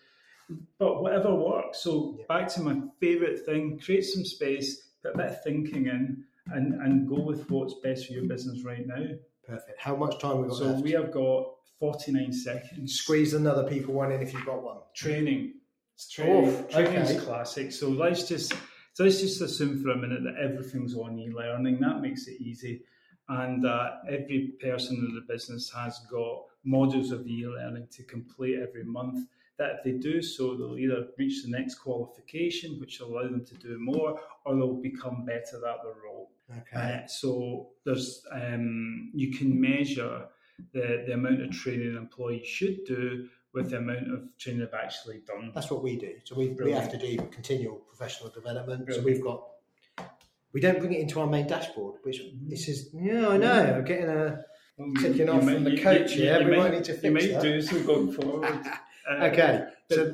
but 0.77 1.01
whatever 1.01 1.33
works. 1.35 1.79
So 1.79 2.15
Yeah. 2.19 2.25
back 2.27 2.47
to 2.53 2.61
my 2.61 2.81
favourite 2.99 3.39
thing: 3.45 3.79
create 3.79 4.03
some 4.05 4.25
space, 4.25 4.89
put 5.01 5.15
a 5.15 5.17
bit 5.17 5.25
of 5.31 5.43
thinking 5.43 5.87
in, 5.87 6.23
and 6.53 6.73
and 6.81 7.07
go 7.07 7.19
with 7.21 7.49
what's 7.49 7.75
best 7.83 8.07
for 8.07 8.13
your 8.13 8.25
business 8.25 8.63
right 8.63 8.85
now. 8.85 9.03
Perfect. 9.45 9.79
How 9.79 9.95
much 9.95 10.19
time 10.19 10.41
we 10.41 10.47
got 10.47 10.57
So 10.57 10.65
left? 10.65 10.83
we 10.83 10.91
have 10.91 11.11
got 11.11 11.53
49 11.79 12.31
seconds. 12.31 12.93
Squeeze 12.95 13.33
another 13.33 13.67
people 13.67 13.93
one 13.93 14.11
in 14.11 14.21
if 14.21 14.33
you've 14.33 14.45
got 14.45 14.61
one. 14.63 14.77
Training. 14.93 15.53
Training. 16.11 16.47
Oof, 16.47 16.69
Training's 16.69 17.11
okay. 17.11 17.19
classic. 17.19 17.71
So 17.71 17.89
let's 17.89 18.27
just 18.27 18.53
so 18.93 19.03
let's 19.03 19.19
just 19.21 19.41
assume 19.41 19.81
for 19.81 19.89
a 19.91 19.97
minute 19.97 20.23
that 20.23 20.35
everything's 20.37 20.95
on 20.95 21.17
e-learning. 21.19 21.79
That 21.79 22.01
makes 22.01 22.27
it 22.27 22.41
easy, 22.41 22.83
and 23.29 23.65
uh, 23.65 23.97
every 24.09 24.53
person 24.61 24.97
in 24.97 25.15
the 25.15 25.21
business 25.21 25.71
has 25.71 25.99
got 26.11 26.43
modules 26.65 27.11
of 27.11 27.25
e-learning 27.27 27.87
to 27.91 28.03
complete 28.03 28.59
every 28.59 28.83
month. 28.83 29.27
That 29.57 29.71
if 29.77 29.83
they 29.83 29.91
do 29.91 30.21
so, 30.21 30.55
they'll 30.55 30.77
either 30.77 31.07
reach 31.17 31.43
the 31.43 31.51
next 31.51 31.75
qualification, 31.75 32.79
which 32.79 32.99
will 32.99 33.09
allow 33.09 33.23
them 33.29 33.45
to 33.45 33.55
do 33.55 33.77
more, 33.79 34.19
or 34.45 34.55
they'll 34.55 34.81
become 34.81 35.25
better 35.25 35.57
at 35.57 35.83
their 35.83 35.93
role. 36.03 36.31
Okay. 36.49 37.01
Uh, 37.03 37.07
so 37.07 37.69
there's 37.85 38.25
um, 38.31 39.11
you 39.13 39.31
can 39.31 39.59
measure 39.59 40.25
the, 40.73 41.03
the 41.05 41.13
amount 41.13 41.41
of 41.41 41.51
training 41.51 41.89
an 41.91 41.97
employee 41.97 42.43
should 42.43 42.83
do 42.85 43.27
with 43.53 43.69
the 43.71 43.77
amount 43.77 44.11
of 44.11 44.23
training 44.37 44.61
they've 44.61 44.73
actually 44.73 45.21
done. 45.27 45.51
That's 45.53 45.69
what 45.69 45.83
we 45.83 45.95
do. 45.97 46.13
So 46.23 46.35
we, 46.35 46.49
we 46.49 46.71
have 46.71 46.89
to 46.91 46.97
do 46.97 47.17
continual 47.31 47.75
professional 47.75 48.29
development. 48.29 48.91
So 48.93 49.01
we've 49.01 49.21
got, 49.21 49.43
we 50.53 50.61
don't 50.61 50.79
bring 50.79 50.93
it 50.93 51.01
into 51.01 51.19
our 51.19 51.27
main 51.27 51.47
dashboard, 51.47 51.95
which 52.03 52.19
Mhm. 52.19 52.49
this 52.49 52.67
is, 52.67 52.89
yeah, 52.93 53.27
I 53.29 53.37
know, 53.37 53.75
I'm 53.75 53.83
getting 53.85 54.09
a, 54.09 54.43
Well, 54.77 54.91
Ticking 55.01 55.29
off 55.29 55.43
from 55.43 55.63
the 55.65 55.77
coach 55.77 56.13
here, 56.13 56.43
we 56.49 56.55
might 56.57 56.71
need 56.73 56.83
to 56.85 56.93
You 56.93 56.97
fix 56.99 57.13
might 57.13 57.33
that. 57.33 57.41
do 57.43 57.61
so 57.61 57.83
going 57.83 58.11
forward. 58.13 58.59
Uh, 59.19 59.25
okay. 59.25 59.65
So 59.91 60.13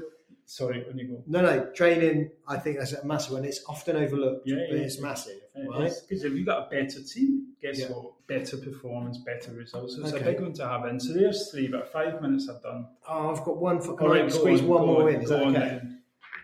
Sorry, 0.50 0.82
when 0.88 0.98
you 0.98 1.08
go. 1.10 1.24
No, 1.28 1.42
no, 1.42 1.66
training. 1.74 2.32
I 2.48 2.56
think 2.58 2.78
that's 2.80 2.94
a 2.94 3.06
massive 3.06 3.34
one. 3.34 3.44
It's 3.44 3.66
often 3.68 3.98
overlooked, 3.98 4.48
Yeah, 4.48 4.56
but 4.70 4.78
yeah. 4.78 4.84
it's 4.86 4.98
massive, 5.02 5.42
right? 5.68 5.92
Because 6.08 6.24
if 6.24 6.32
you've 6.32 6.46
got 6.46 6.68
a 6.68 6.70
better 6.70 7.04
team, 7.04 7.48
guess 7.62 7.80
Yeah. 7.80 7.88
what? 7.88 8.14
Better 8.28 8.56
performance, 8.56 9.18
better 9.18 9.52
results. 9.52 9.96
So 9.98 10.04
it's 10.04 10.14
Okay. 10.14 10.22
a 10.22 10.26
big 10.32 10.40
one 10.42 10.54
to 10.54 10.66
have 10.66 10.86
in. 10.86 11.02
So 11.02 11.12
there's 11.12 11.52
three, 11.52 11.68
but 11.68 11.92
five 11.92 12.22
minutes 12.22 12.48
I've 12.48 12.62
done. 12.64 12.88
Oh, 13.10 13.30
I've 13.32 13.44
got 13.44 13.58
one 13.58 13.82
for. 13.82 13.96
Can 13.98 14.08
All 14.08 14.14
I 14.14 14.26
squeeze 14.30 14.62
on, 14.62 14.68
one 14.70 14.86
more 14.86 15.10
on, 15.10 15.16
in? 15.16 15.22
Is 15.24 15.30
that 15.30 15.42
okay? 15.44 15.52
then. 15.60 16.02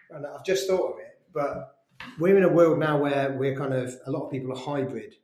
And 0.10 0.28
I've 0.28 0.44
just 0.46 0.68
thought 0.68 0.94
of 0.96 1.00
it, 1.00 1.20
but 1.34 1.78
we're 2.20 2.36
in 2.36 2.44
a 2.44 2.50
world 2.50 2.80
now 2.80 3.02
where 3.02 3.32
we're 3.32 3.56
kind 3.56 3.74
of 3.74 3.96
a 4.06 4.12
lot 4.12 4.26
of 4.26 4.32
people 4.32 4.52
are 4.52 4.60
hybrid 4.60 5.16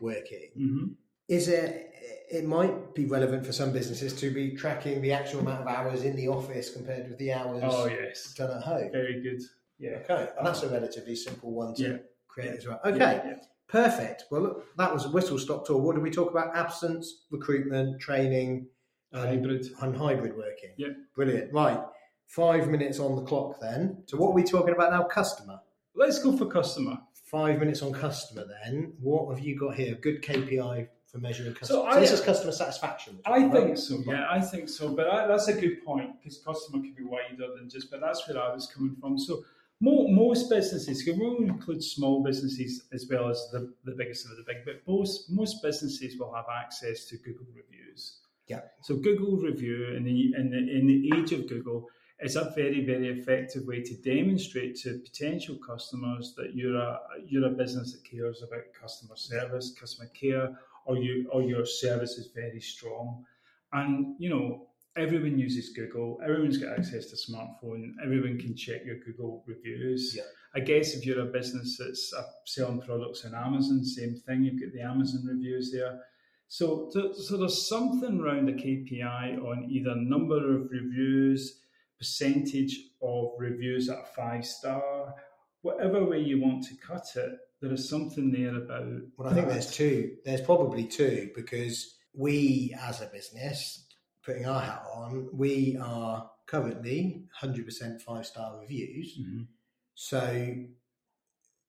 working. 0.00 0.50
Mhm. 0.56 0.94
Is 1.26 1.48
it? 1.48 1.87
It 2.30 2.44
might 2.44 2.94
be 2.94 3.06
relevant 3.06 3.46
for 3.46 3.52
some 3.52 3.72
businesses 3.72 4.12
to 4.20 4.30
be 4.30 4.54
tracking 4.54 5.00
the 5.00 5.12
actual 5.12 5.40
amount 5.40 5.62
of 5.62 5.66
hours 5.66 6.02
in 6.02 6.14
the 6.14 6.28
office 6.28 6.70
compared 6.70 7.08
with 7.08 7.18
the 7.18 7.32
hours 7.32 7.62
Oh 7.64 7.86
yes, 7.86 8.34
done 8.34 8.50
at 8.56 8.62
home. 8.62 8.90
very 8.92 9.22
good. 9.22 9.40
Yeah. 9.78 10.00
Okay, 10.08 10.28
and 10.36 10.46
that's 10.46 10.62
oh. 10.62 10.68
a 10.68 10.72
relatively 10.72 11.16
simple 11.16 11.52
one 11.52 11.74
to 11.76 11.82
Yeah. 11.82 11.96
create 12.26 12.50
as 12.58 12.66
well. 12.66 12.80
Okay, 12.84 12.98
yeah. 12.98 13.34
perfect. 13.68 14.24
Well, 14.30 14.42
look, 14.42 14.76
that 14.76 14.92
was 14.92 15.06
a 15.06 15.10
whistle 15.10 15.38
stop 15.38 15.66
tour. 15.66 15.78
What 15.78 15.94
did 15.94 16.02
we 16.02 16.10
talk 16.10 16.30
about? 16.30 16.54
Absence, 16.54 17.24
recruitment, 17.30 18.00
training, 18.00 18.66
and 19.12 19.28
Hybrid. 19.28 19.66
and 19.80 19.96
hybrid 19.96 20.36
working. 20.36 20.72
Yeah. 20.76 20.88
Brilliant. 21.14 21.52
Right. 21.52 21.80
Five 22.26 22.68
minutes 22.68 22.98
on 22.98 23.16
the 23.16 23.22
clock 23.22 23.58
then. 23.58 24.02
So 24.06 24.18
what 24.18 24.28
are 24.30 24.34
we 24.34 24.44
talking 24.44 24.74
about 24.74 24.90
now? 24.90 25.04
Customer. 25.04 25.60
Let's 25.94 26.18
go 26.22 26.36
for 26.36 26.44
customer. 26.46 26.98
Five 27.24 27.58
minutes 27.58 27.80
on 27.82 27.92
customer 27.92 28.44
then. 28.62 28.92
What 29.00 29.34
have 29.34 29.42
you 29.44 29.58
got 29.58 29.76
here? 29.76 29.94
Good 29.94 30.22
KPI 30.22 30.88
for 31.10 31.18
measuring 31.18 31.54
customer. 31.54 31.80
So 31.80 31.84
So, 31.84 31.96
I- 31.96 32.00
this 32.00 32.12
is 32.12 32.20
customer 32.20 32.52
satisfaction. 32.52 33.18
I 33.26 33.30
right? 33.30 33.52
think 33.52 33.78
so. 33.78 33.98
Yeah, 34.06 34.26
I 34.30 34.40
think 34.40 34.68
so. 34.68 34.94
But 34.94 35.08
I, 35.08 35.26
that's 35.26 35.48
a 35.48 35.54
good 35.58 35.84
point 35.84 36.10
because 36.20 36.38
customer 36.38 36.82
could 36.82 36.96
be 36.96 37.04
wider 37.04 37.48
than 37.56 37.68
just. 37.68 37.90
But 37.90 38.00
that's 38.00 38.26
where 38.28 38.38
I 38.42 38.52
was 38.54 38.66
coming 38.66 38.94
from. 39.00 39.18
So 39.18 39.44
mo 39.80 40.08
most 40.08 40.50
businesses, 40.50 41.04
we 41.06 41.12
will 41.12 41.36
include 41.38 41.82
small 41.82 42.22
businesses 42.22 42.72
as 42.92 43.06
well 43.10 43.28
as 43.30 43.38
the, 43.52 43.72
the 43.84 43.92
biggest 43.92 44.26
of 44.26 44.36
the 44.36 44.44
big. 44.46 44.58
But 44.64 44.76
most 44.86 45.30
most 45.30 45.62
businesses 45.62 46.18
will 46.18 46.32
have 46.34 46.46
access 46.62 47.06
to 47.06 47.16
Google 47.18 47.46
reviews. 47.54 48.18
Yeah. 48.46 48.60
So 48.82 48.96
Google 48.96 49.36
review 49.36 49.94
in 49.96 50.04
the 50.04 50.34
in 50.36 50.50
the 50.50 50.58
in 50.78 50.86
the 50.86 51.10
age 51.16 51.32
of 51.32 51.48
Google 51.48 51.88
is 52.20 52.34
a 52.36 52.52
very 52.56 52.84
very 52.84 53.08
effective 53.18 53.64
way 53.66 53.80
to 53.82 53.94
demonstrate 54.02 54.74
to 54.82 54.98
potential 54.98 55.56
customers 55.56 56.34
that 56.36 56.54
you're 56.54 56.76
a 56.76 57.00
you're 57.26 57.46
a 57.46 57.50
business 57.50 57.92
that 57.92 58.04
cares 58.04 58.42
about 58.42 58.64
customer 58.78 59.16
service, 59.16 59.74
customer 59.78 60.08
care, 60.08 60.58
or 60.88 60.96
you 60.96 61.28
or 61.32 61.42
your 61.42 61.64
service 61.64 62.12
is 62.12 62.30
very 62.34 62.60
strong. 62.60 63.24
And 63.72 64.16
you 64.18 64.30
know 64.30 64.68
everyone 64.96 65.38
uses 65.38 65.70
Google. 65.70 66.18
Everyone's 66.24 66.58
got 66.58 66.78
access 66.78 67.06
to 67.10 67.16
smartphone. 67.16 67.92
Everyone 68.02 68.38
can 68.38 68.56
check 68.56 68.84
your 68.84 68.96
Google 68.96 69.44
reviews. 69.46 70.14
Yeah. 70.16 70.22
I 70.54 70.60
guess 70.60 70.94
if 70.94 71.04
you're 71.04 71.20
a 71.20 71.32
business 71.32 71.76
that's 71.78 72.12
uh, 72.12 72.22
selling 72.46 72.80
products 72.80 73.24
on 73.24 73.34
Amazon, 73.34 73.84
same 73.84 74.16
thing. 74.26 74.44
You've 74.44 74.60
got 74.60 74.72
the 74.72 74.80
Amazon 74.80 75.24
reviews 75.26 75.70
there. 75.70 76.00
So, 76.48 76.88
so, 76.90 77.12
so 77.12 77.36
there's 77.36 77.68
something 77.68 78.20
around 78.20 78.46
the 78.46 78.52
KPI 78.52 79.38
on 79.38 79.68
either 79.70 79.94
number 79.94 80.56
of 80.56 80.70
reviews, 80.70 81.60
percentage 81.98 82.80
of 83.02 83.32
reviews 83.38 83.90
at 83.90 83.98
a 83.98 84.06
five 84.16 84.46
star, 84.46 85.14
whatever 85.60 86.04
way 86.04 86.20
you 86.20 86.40
want 86.40 86.64
to 86.64 86.74
cut 86.76 87.06
it. 87.16 87.32
There 87.60 87.72
is 87.72 87.88
something 87.88 88.30
there 88.30 88.54
about. 88.56 88.86
Well, 89.16 89.28
I 89.28 89.34
think 89.34 89.46
that. 89.48 89.52
there's 89.54 89.70
two. 89.72 90.16
There's 90.24 90.40
probably 90.42 90.84
two 90.84 91.30
because 91.34 91.96
we, 92.14 92.74
as 92.80 93.00
a 93.00 93.06
business, 93.06 93.86
putting 94.24 94.46
our 94.46 94.60
hat 94.60 94.84
on, 94.94 95.28
we 95.32 95.76
are 95.80 96.30
currently 96.46 97.24
100% 97.42 98.00
five 98.02 98.26
star 98.26 98.58
reviews. 98.60 99.18
Mhm. 99.18 99.46
So 99.94 100.56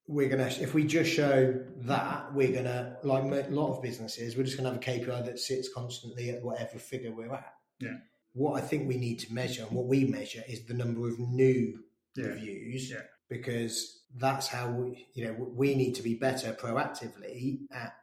we're 0.08 0.30
gonna, 0.30 0.48
if 0.60 0.74
we 0.74 0.84
just 0.86 1.12
show 1.12 1.64
that, 1.82 2.34
we're 2.34 2.52
gonna, 2.52 2.98
like 3.04 3.24
a 3.24 3.50
lot 3.52 3.76
of 3.76 3.82
businesses, 3.84 4.36
we're 4.36 4.44
just 4.44 4.58
gonna 4.58 4.70
have 4.70 4.78
a 4.78 4.82
KPI 4.82 5.26
that 5.26 5.40
sits 5.40 5.72
constantly 5.74 6.30
at 6.32 6.42
whatever 6.44 6.80
figure 6.80 7.12
we're 7.12 7.34
at. 7.34 7.54
Yeah. 7.80 7.98
What 8.34 8.62
I 8.62 8.66
think 8.66 8.88
we 8.88 8.98
need 8.98 9.20
to 9.20 9.34
measure, 9.34 9.64
and 9.64 9.72
what 9.72 9.86
we 9.88 10.06
measure, 10.06 10.44
is 10.48 10.66
the 10.66 10.74
number 10.74 11.08
of 11.08 11.20
new 11.20 11.84
Yeah. 12.16 12.26
reviews, 12.28 12.90
Yeah. 12.92 13.02
because 13.30 13.99
that's 14.18 14.48
how 14.48 14.70
we, 14.70 15.08
you 15.14 15.26
know, 15.26 15.34
we 15.34 15.76
need 15.76 15.94
to 15.96 16.02
be 16.02 16.16
better 16.16 16.54
proactively 16.54 17.60
at 17.72 17.94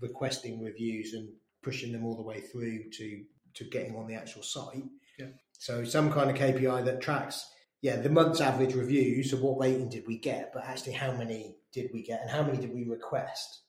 requesting 0.00 0.62
reviews 0.62 1.12
and 1.12 1.28
pushing 1.62 1.92
them 1.92 2.04
all 2.04 2.16
the 2.16 2.22
way 2.22 2.40
through 2.40 2.90
to 2.90 3.24
to 3.54 3.64
getting 3.64 3.96
on 3.96 4.06
the 4.06 4.14
actual 4.14 4.42
site. 4.42 4.84
Yeah. 5.18 5.26
So 5.58 5.84
some 5.84 6.12
kind 6.12 6.30
of 6.30 6.36
KPI 6.36 6.84
that 6.84 7.00
tracks, 7.00 7.46
yeah, 7.82 7.96
the 7.96 8.08
month's 8.08 8.40
average 8.40 8.74
reviews. 8.74 9.30
So 9.30 9.36
what 9.38 9.60
rating 9.60 9.88
did 9.88 10.06
we 10.06 10.18
get? 10.18 10.52
But 10.52 10.64
actually, 10.64 10.92
how 10.92 11.12
many 11.12 11.56
did 11.72 11.90
we 11.92 12.02
get, 12.02 12.20
and 12.22 12.30
how 12.30 12.42
many 12.42 12.58
did 12.58 12.72
we 12.72 12.84
request? 12.84 13.62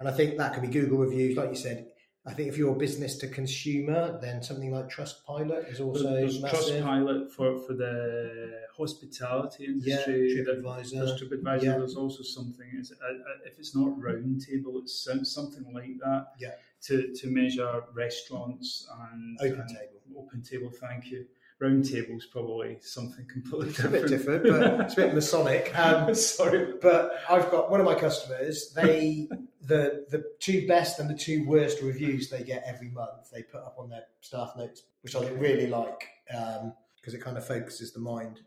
And 0.00 0.08
I 0.08 0.12
think 0.12 0.36
that 0.36 0.54
could 0.54 0.62
be 0.62 0.68
Google 0.68 0.98
reviews, 0.98 1.36
like 1.36 1.50
you 1.50 1.56
said. 1.56 1.88
I 2.28 2.34
think 2.34 2.48
if 2.48 2.58
you're 2.58 2.72
a 2.74 2.78
business 2.78 3.16
to 3.18 3.28
consumer, 3.28 4.18
then 4.20 4.42
something 4.42 4.70
like 4.70 4.88
Trustpilot 4.88 5.72
is 5.72 5.80
also 5.80 6.04
There's 6.12 6.40
massive. 6.42 6.84
Trustpilot 6.84 7.30
for, 7.30 7.58
for 7.58 7.74
the 7.74 8.60
hospitality 8.76 9.64
Yeah, 9.80 9.94
industry. 9.96 10.44
TripAdvisor. 10.46 10.90
There's 10.92 11.22
TripAdvisor. 11.22 11.62
Yeah. 11.62 11.78
There's 11.78 11.96
also 11.96 12.22
something. 12.22 12.68
Is 12.78 12.92
uh, 12.92 13.04
uh, 13.04 13.46
if 13.46 13.58
it's 13.58 13.74
not 13.74 13.88
Roundtable, 13.98 14.80
it's 14.82 15.08
something 15.24 15.72
like 15.72 15.98
that. 16.04 16.26
Yeah. 16.38 16.52
To, 16.82 17.12
to 17.12 17.26
measure 17.26 17.82
restaurants 17.94 18.86
and 19.10 19.38
Open 19.40 19.60
and 19.60 19.68
table. 19.68 19.98
OpenTable. 20.16 20.74
Thank 20.76 21.06
you. 21.10 21.26
Roundtable's 21.60 22.26
probably 22.26 22.78
something 22.80 23.26
completely 23.32 23.70
It's 23.70 23.78
a 23.80 23.88
bit 23.88 24.06
different. 24.06 24.44
different, 24.44 24.76
but 24.78 24.80
it's 24.86 24.92
a 24.94 24.96
bit 24.96 25.14
Masonic. 25.14 25.76
Um, 25.78 26.14
Sorry. 26.14 26.74
but 26.80 27.12
I've 27.28 27.50
got 27.50 27.70
one 27.70 27.80
of 27.80 27.86
my 27.86 27.94
customers. 27.96 28.72
They 28.74 29.28
the 29.62 30.06
the 30.08 30.24
two 30.38 30.66
best 30.68 31.00
and 31.00 31.10
the 31.10 31.14
two 31.18 31.44
worst 31.46 31.82
reviews 31.82 32.30
they 32.30 32.42
get 32.44 32.62
every 32.66 32.90
month. 32.90 33.30
They 33.32 33.42
put 33.42 33.60
up 33.62 33.76
on 33.78 33.88
their 33.90 34.04
staff 34.20 34.52
notes, 34.56 34.84
which 35.02 35.16
I 35.16 35.26
really 35.30 35.66
like 35.66 36.04
because 36.28 37.14
it 37.14 37.20
kind 37.20 37.36
of 37.36 37.46
focuses 37.46 37.92
the 37.92 38.00
mind. 38.00 38.40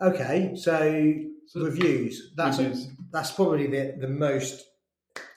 Okay, 0.00 0.52
so, 0.54 1.14
So- 1.46 1.60
reviews. 1.64 2.32
That's 2.36 2.58
Reviews. 2.58 2.88
that's 3.10 3.30
probably 3.32 3.66
the 3.66 3.96
the 3.98 4.08
most 4.08 4.64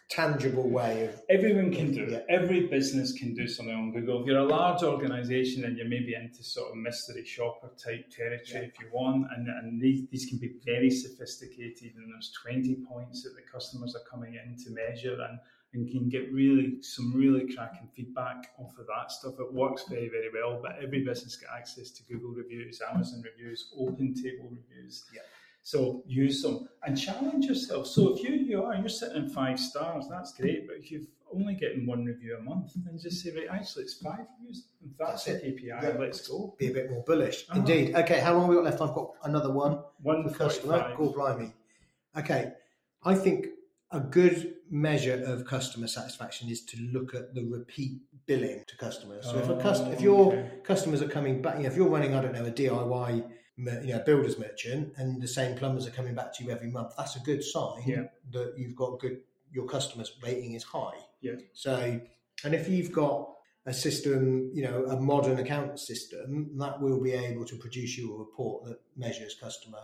tangible 0.10 0.68
way 0.68 1.06
of 1.06 1.22
Everyone 1.30 1.72
can 1.72 1.92
do 1.92 2.06
Yeah. 2.06 2.18
it. 2.18 2.26
Every 2.30 2.68
business 2.68 3.14
can 3.14 3.34
do 3.36 3.48
something 3.48 3.76
on 3.76 3.92
Google. 3.92 4.22
If 4.22 4.28
you're 4.28 4.40
a 4.40 4.44
large 4.44 4.82
organization 4.84 5.66
and 5.66 5.78
you're 5.78 5.88
maybe 5.88 6.16
into 6.16 6.44
sort 6.44 6.72
of 6.72 6.78
mystery 6.78 7.24
shopper 7.26 7.70
type 7.78 8.10
territory, 8.10 8.66
if 8.66 8.80
you 8.80 8.88
want, 8.92 9.28
and, 9.36 9.48
and 9.48 9.80
these, 9.80 10.08
these 10.10 10.26
can 10.26 10.40
be 10.40 10.56
very 10.66 10.90
sophisticated, 10.90 11.94
and 11.96 12.12
there's 12.12 12.32
20 12.44 12.76
points 12.92 13.24
that 13.24 13.36
the 13.36 13.44
customers 13.52 13.96
are 13.96 14.04
coming 14.10 14.34
in 14.34 14.56
to 14.64 14.72
measure 14.72 15.14
and, 15.22 15.40
and 15.74 15.88
can 15.92 16.10
get 16.10 16.34
really 16.34 16.82
some 16.82 17.14
really 17.14 17.54
cracking 17.54 17.88
feedback 17.96 18.50
off 18.58 18.76
of 18.80 18.88
that 18.88 19.12
stuff. 19.12 19.36
It 19.40 19.54
works 19.54 19.84
very, 19.88 20.10
very 20.10 20.30
well, 20.34 20.60
but 20.60 20.78
every 20.82 21.04
business 21.06 21.36
get 21.36 21.50
access 21.56 21.92
to 21.92 22.04
Google 22.12 22.32
reviews, 22.32 22.82
Amazon 22.92 23.22
reviews, 23.22 23.72
OpenTable 23.80 24.50
reviews. 24.50 25.06
Yeah. 25.14 25.22
So 25.62 26.04
use 26.08 26.42
them 26.42 26.68
and 26.84 26.98
challenge 27.00 27.46
yourself. 27.46 27.88
So 27.88 28.16
if 28.16 28.24
you, 28.24 28.32
you 28.32 28.64
are 28.64 28.76
you're 28.76 28.90
sitting 28.90 29.24
in 29.24 29.30
five 29.30 29.60
stars, 29.60 30.06
that's 30.10 30.34
great. 30.34 30.68
But 30.68 30.78
if 30.78 30.90
you've 30.92 31.08
only 31.34 31.54
getting 31.54 31.86
one 31.86 32.06
review 32.06 32.38
a 32.38 32.42
month, 32.42 32.72
then 32.76 32.98
just 32.98 33.22
say 33.24 33.32
right, 33.32 33.48
actually 33.52 33.84
it's 33.84 33.96
five 33.96 34.26
reviews. 34.40 34.66
That's, 34.98 35.26
That's 35.26 35.42
the 35.42 35.48
KPI. 35.52 35.64
Yeah. 35.84 35.96
Let's 36.00 36.28
go. 36.28 36.56
be 36.58 36.68
a 36.68 36.72
bit 36.72 36.90
more 36.90 37.04
bullish. 37.04 37.46
Uh-huh. 37.50 37.60
Indeed. 37.60 37.96
Okay, 37.96 38.20
how 38.20 38.34
long 38.34 38.42
have 38.44 38.50
we 38.50 38.56
got 38.56 38.64
left? 38.64 38.82
I've 38.82 38.96
got 38.96 39.12
another 39.24 39.52
one. 39.52 39.80
One 40.02 40.26
the 40.26 40.34
customer. 40.34 40.94
God 40.98 41.14
blimey. 41.14 41.54
Okay, 42.18 42.54
I 43.04 43.14
think 43.16 43.48
a 43.92 44.00
good 44.00 44.56
measure 44.72 45.24
of 45.26 45.46
customer 45.46 45.88
satisfaction 45.88 46.50
is 46.50 46.64
to 46.66 46.78
look 46.92 47.14
at 47.16 47.34
the 47.36 47.44
repeat 47.46 48.00
billing 48.26 48.64
to 48.68 48.78
customers. 48.78 49.26
So 49.26 49.38
if 49.38 49.50
a 49.50 49.56
cust- 49.58 49.88
if 49.88 50.00
Oh, 50.00 50.04
your 50.04 50.34
okay. 50.34 50.50
customers 50.64 51.02
are 51.02 51.08
coming 51.08 51.42
back, 51.42 51.58
you 51.58 51.64
know, 51.64 51.70
if 51.70 51.76
you're 51.76 51.90
running, 51.90 52.14
I 52.16 52.22
don't 52.22 52.34
know, 52.34 52.46
a 52.46 52.52
DIY, 52.52 53.24
you 53.66 53.94
know, 53.94 54.00
builder's 54.06 54.38
merchant, 54.40 54.94
and 54.98 55.22
the 55.22 55.28
same 55.28 55.56
plumbers 55.58 55.86
are 55.88 55.92
coming 55.92 56.16
back 56.16 56.34
to 56.38 56.44
you 56.44 56.52
every 56.52 56.70
month, 56.70 56.94
that's 56.98 57.16
a 57.16 57.20
good 57.20 57.44
sign 57.44 57.84
Yeah. 57.86 58.04
that 58.32 58.54
you've 58.58 58.76
got 58.76 59.00
good. 59.00 59.22
Your 59.52 59.66
customers' 59.66 60.18
rating 60.24 60.54
is 60.54 60.64
high. 60.64 60.98
Yeah. 61.22 61.36
So, 61.54 62.00
and 62.44 62.54
if 62.56 62.70
you've 62.70 62.92
got 62.92 63.36
a 63.66 63.74
system, 63.74 64.50
you 64.54 64.64
know, 64.64 64.86
a 64.86 65.00
modern 65.00 65.40
account 65.40 65.80
system, 65.80 66.58
that 66.58 66.80
will 66.80 67.02
be 67.02 67.12
able 67.12 67.46
to 67.46 67.56
produce 67.58 67.98
you 67.98 68.14
a 68.16 68.18
report 68.18 68.66
that 68.66 68.80
measures 68.96 69.36
customer, 69.36 69.82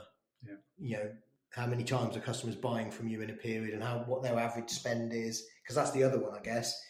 Yeah. 0.48 0.56
you 0.78 0.98
know, 0.98 1.12
how 1.50 1.66
many 1.68 1.84
times 1.84 2.16
a 2.16 2.20
customer's 2.20 2.56
buying 2.56 2.92
from 2.92 3.08
you 3.08 3.22
in 3.22 3.30
a 3.30 3.34
period 3.34 3.74
and 3.74 3.84
how 3.84 4.00
what 4.06 4.22
their 4.24 4.38
average 4.40 4.70
spend 4.70 5.14
is. 5.14 5.48
Because 5.64 5.76
that's 5.76 5.92
the 5.92 6.04
other 6.04 6.20
one, 6.20 6.38
I 6.38 6.42
guess, 6.42 6.82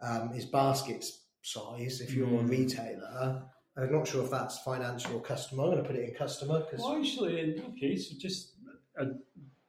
um, 0.00 0.32
is 0.34 0.44
basket 0.44 1.04
size, 1.42 2.00
if 2.00 2.12
you're 2.14 2.26
a 2.26 2.42
Mm. 2.42 2.48
retailer, 2.50 3.48
I'm 3.76 3.92
not 3.92 4.08
sure 4.08 4.24
if 4.24 4.30
that's 4.30 4.58
financial 4.60 5.16
or 5.16 5.20
customer. 5.20 5.64
I'm 5.64 5.70
going 5.72 5.82
to 5.82 5.88
put 5.88 5.96
it 5.96 6.08
in 6.08 6.14
customer 6.14 6.60
because 6.60 6.80
Well, 6.80 6.96
actually, 6.96 7.40
in 7.40 7.56
your 7.56 7.70
case, 7.78 8.10
so 8.10 8.16
just 8.18 8.54
I 8.98 9.04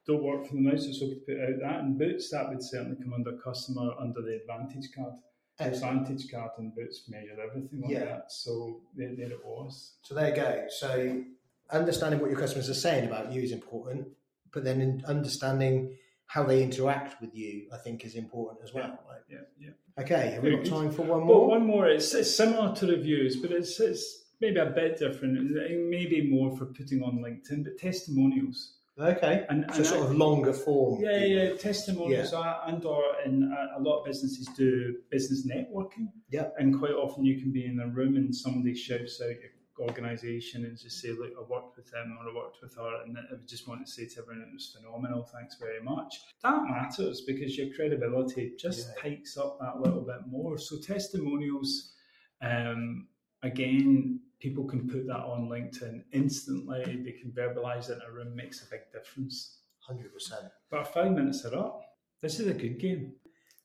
don't 0.06 0.22
work 0.22 0.46
for 0.46 0.54
the 0.54 0.60
mouse, 0.60 0.84
so 0.98 1.06
we 1.06 1.14
could 1.14 1.26
put 1.26 1.40
out 1.40 1.60
that. 1.60 1.80
And 1.80 1.98
Boots, 1.98 2.30
that 2.30 2.48
would 2.48 2.62
certainly 2.62 2.96
come 3.02 3.12
under 3.12 3.32
customer 3.36 3.92
under 4.00 4.22
the 4.22 4.36
Advantage 4.36 4.88
card. 4.96 5.14
The 5.58 5.66
Advantage 5.72 6.30
card 6.30 6.52
and 6.58 6.74
Boots 6.74 7.02
measure 7.08 7.36
everything 7.38 7.82
like 7.82 7.90
Yeah. 7.90 8.04
that. 8.04 8.32
So 8.32 8.80
there, 8.96 9.14
there 9.14 9.30
it 9.32 9.44
was. 9.44 9.96
So 10.02 10.14
there 10.14 10.30
you 10.30 10.36
go. 10.36 10.66
So 10.70 11.22
understanding 11.70 12.20
what 12.20 12.30
your 12.30 12.38
customers 12.38 12.70
are 12.70 12.74
saying 12.74 13.06
about 13.06 13.30
you 13.32 13.42
is 13.42 13.52
important, 13.52 14.08
but 14.52 14.64
then 14.64 15.02
understanding 15.06 15.96
how 16.26 16.44
they 16.44 16.62
interact 16.62 17.20
with 17.20 17.34
you, 17.34 17.68
I 17.72 17.76
think, 17.78 18.04
is 18.04 18.14
important 18.14 18.60
as 18.62 18.72
well. 18.72 18.98
Right? 19.08 19.20
Yeah, 19.28 19.38
yeah. 19.58 19.70
Okay, 19.98 20.32
have 20.34 20.42
we 20.44 20.54
got 20.56 20.64
time 20.64 20.90
for 20.92 21.02
one 21.02 21.26
Well, 21.26 21.38
more? 21.38 21.48
one 21.48 21.66
more. 21.66 21.88
It's, 21.88 22.14
it's 22.14 22.34
similar 22.34 22.74
to 22.76 22.86
reviews, 22.86 23.36
but 23.36 23.50
it's, 23.50 23.80
it's 23.80 24.26
maybe 24.40 24.58
a 24.58 24.66
bit 24.66 24.98
different. 24.98 25.36
and 25.38 25.90
Maybe 25.90 26.28
more 26.30 26.56
for 26.56 26.66
putting 26.66 27.02
on 27.02 27.18
LinkedIn, 27.18 27.64
but 27.64 27.78
testimonials. 27.78 28.74
Okay, 29.00 29.46
And, 29.48 29.64
so 29.70 29.76
and 29.76 29.86
sort 29.86 30.02
I- 30.02 30.04
of 30.06 30.16
longer 30.16 30.52
form. 30.52 31.02
Yeah, 31.02 31.24
yeah. 31.24 31.54
Testimonials 31.54 32.32
Yeah. 32.32 32.58
and 32.66 32.84
or 32.84 33.02
and 33.24 33.44
a, 33.52 33.56
uh, 33.76 33.78
a 33.78 33.80
lot 33.80 34.00
of 34.00 34.06
businesses 34.06 34.48
do 34.56 34.96
business 35.10 35.46
networking. 35.46 36.08
Yeah. 36.30 36.48
And 36.58 36.76
quite 36.76 36.92
often 36.92 37.24
you 37.24 37.40
can 37.40 37.52
be 37.52 37.64
in 37.64 37.78
a 37.78 37.86
room 37.88 38.16
and 38.16 38.34
somebody 38.34 38.74
shouts 38.74 39.20
out 39.20 39.28
your 39.28 39.50
organisation 39.80 40.64
and 40.64 40.76
just 40.78 41.00
say, 41.00 41.10
"Look, 41.12 41.32
I 41.38 41.42
worked 41.42 41.76
with 41.76 41.92
him 41.92 42.16
or 42.20 42.30
I 42.30 42.34
worked 42.34 42.58
with 42.62 42.74
her," 42.76 43.02
and 43.04 43.16
I 43.18 43.22
just 43.46 43.66
want 43.68 43.84
to 43.86 43.90
say 43.92 44.06
to 44.06 44.20
everyone, 44.20 44.42
"It 44.48 44.52
was 44.54 44.74
phenomenal. 44.76 45.24
Thanks 45.24 45.56
very 45.56 45.80
much." 45.82 46.14
That 46.42 46.62
matters 46.68 47.22
because 47.22 47.56
your 47.58 47.72
credibility 47.74 48.54
just 48.58 48.88
Yeah. 48.88 49.02
pikes 49.02 49.36
up 49.36 49.58
that 49.60 49.80
little 49.80 50.02
bit 50.02 50.26
more. 50.26 50.58
So 50.58 50.78
testimonials, 50.78 51.94
um, 52.40 53.08
again. 53.42 54.20
People 54.40 54.66
can 54.66 54.88
put 54.88 55.04
that 55.08 55.16
on 55.18 55.48
LinkedIn 55.48 56.04
instantly. 56.12 56.84
They 57.04 57.10
can 57.10 57.32
verbalise 57.32 57.90
it 57.90 57.94
in 57.94 58.02
a 58.08 58.12
room, 58.12 58.36
makes 58.36 58.64
a 58.64 58.70
big 58.70 58.82
difference. 58.92 59.56
hundred 59.80 60.12
percent. 60.12 60.44
But 60.70 60.76
our 60.80 60.84
five 60.84 61.10
minutes 61.12 61.44
are 61.46 61.56
up. 61.56 61.80
This 62.20 62.38
is 62.38 62.46
a 62.46 62.52
good 62.54 62.78
game. 62.78 63.14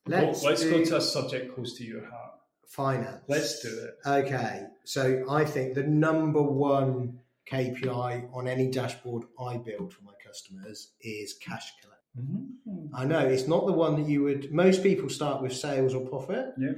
Let's, 0.06 0.40
Well, 0.42 0.50
let's 0.50 0.62
do 0.62 0.70
go 0.70 0.84
to 0.84 0.96
a 0.96 1.00
subject 1.00 1.54
close 1.54 1.74
to 1.78 1.84
your 1.84 2.04
heart. 2.06 2.40
finance. 2.66 3.22
Let's 3.28 3.60
do 3.62 3.68
it. 3.84 3.98
Okay, 4.04 4.66
so 4.84 5.24
I 5.28 5.44
think 5.44 5.74
the 5.74 5.82
number 5.82 6.42
one 6.42 7.18
KPI 7.50 8.34
on 8.34 8.48
any 8.48 8.70
dashboard 8.70 9.24
I 9.38 9.56
build 9.58 9.92
for 9.92 10.02
my 10.02 10.12
customers 10.24 10.92
is 11.00 11.34
cash 11.34 11.72
collection. 11.80 12.58
Mm-hmm. 12.68 12.94
I 12.94 13.04
know 13.04 13.20
it's 13.20 13.48
not 13.48 13.66
the 13.66 13.72
one 13.72 13.96
that 14.00 14.08
you 14.08 14.22
would. 14.22 14.52
Most 14.52 14.82
people 14.82 15.08
start 15.08 15.42
with 15.42 15.54
sales 15.54 15.94
or 15.94 16.06
profit. 16.06 16.54
Yeah. 16.58 16.72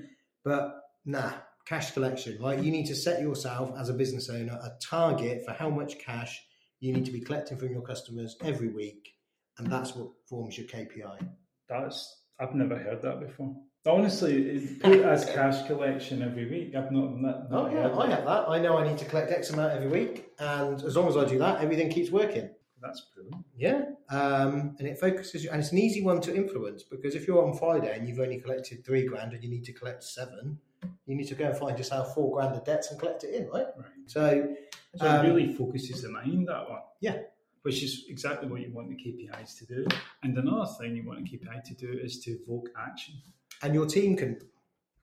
But 0.44 0.82
nah, 1.04 1.32
cash 1.66 1.92
collection. 1.92 2.38
Right, 2.40 2.62
you 2.62 2.70
need 2.70 2.86
to 2.86 2.94
set 2.94 3.20
yourself 3.20 3.72
as 3.78 3.88
a 3.88 3.94
business 3.94 4.30
owner 4.30 4.54
a 4.54 4.70
target 4.82 5.44
for 5.44 5.52
how 5.52 5.68
much 5.68 5.98
cash 5.98 6.40
you 6.80 6.92
need 6.92 7.04
to 7.06 7.12
be 7.12 7.20
collecting 7.20 7.58
from 7.58 7.70
your 7.70 7.82
customers 7.82 8.36
every 8.42 8.68
week, 8.68 9.12
and 9.58 9.70
that's 9.70 9.94
what 9.94 10.08
forms 10.28 10.56
your 10.56 10.66
KPI. 10.66 11.28
That's 11.68 12.22
I've 12.38 12.54
never 12.54 12.76
heard 12.76 13.02
that 13.02 13.20
before. 13.20 13.56
Honestly, 13.86 14.48
it- 14.48 14.80
put 14.82 15.00
as 15.00 15.24
cash 15.24 15.66
collection 15.66 16.22
every 16.22 16.48
week. 16.50 16.74
I've 16.74 16.90
not. 16.90 17.18
not, 17.20 17.46
Oh 17.50 17.70
yeah, 17.72 17.96
I 17.96 18.08
have 18.08 18.24
that. 18.24 18.48
I 18.48 18.58
know 18.58 18.76
I 18.76 18.86
need 18.86 18.98
to 18.98 19.04
collect 19.04 19.30
X 19.30 19.50
amount 19.50 19.72
every 19.72 19.88
week, 19.88 20.30
and 20.38 20.82
as 20.82 20.96
long 20.96 21.08
as 21.08 21.16
I 21.16 21.24
do 21.24 21.38
that, 21.38 21.60
everything 21.62 21.90
keeps 21.90 22.10
working. 22.10 22.50
That's 22.82 23.00
brilliant. 23.14 23.44
Yeah, 23.56 23.84
um, 24.10 24.76
and 24.78 24.86
it 24.86 24.98
focuses 24.98 25.42
you, 25.44 25.50
and 25.50 25.60
it's 25.60 25.72
an 25.72 25.78
easy 25.78 26.02
one 26.02 26.20
to 26.22 26.34
influence 26.34 26.82
because 26.82 27.14
if 27.14 27.26
you're 27.26 27.44
on 27.44 27.56
Friday 27.56 27.96
and 27.96 28.06
you've 28.08 28.20
only 28.20 28.38
collected 28.38 28.84
three 28.84 29.06
grand 29.06 29.32
and 29.32 29.42
you 29.42 29.50
need 29.50 29.64
to 29.64 29.72
collect 29.72 30.02
seven, 30.04 30.58
you 31.06 31.14
need 31.16 31.28
to 31.28 31.34
go 31.34 31.46
and 31.46 31.56
find 31.56 31.78
yourself 31.78 32.14
four 32.14 32.36
grand 32.36 32.54
of 32.54 32.64
debts 32.64 32.90
and 32.90 33.00
collect 33.00 33.24
it 33.24 33.34
in, 33.34 33.48
right? 33.48 33.66
Right. 33.76 33.86
So, 34.06 34.54
So 34.96 35.06
Um, 35.06 35.26
it 35.26 35.28
really 35.28 35.52
focuses 35.52 36.02
the 36.02 36.08
mind 36.08 36.48
that 36.48 36.68
one. 36.70 36.80
Yeah. 37.00 37.18
Which 37.62 37.82
is 37.82 38.06
exactly 38.08 38.48
what 38.48 38.60
you 38.62 38.72
want 38.72 38.88
the 38.88 38.96
KPIs 38.96 39.58
to 39.58 39.66
do. 39.66 39.86
And 40.22 40.38
another 40.38 40.70
thing 40.78 40.96
you 40.96 41.04
want 41.06 41.18
a 41.20 41.22
KPI 41.22 41.60
to 41.64 41.74
do 41.74 41.92
is 41.92 42.20
to 42.20 42.30
evoke 42.32 42.70
action. 42.78 43.14
And 43.62 43.74
your 43.74 43.86
team 43.86 44.16
can 44.16 44.38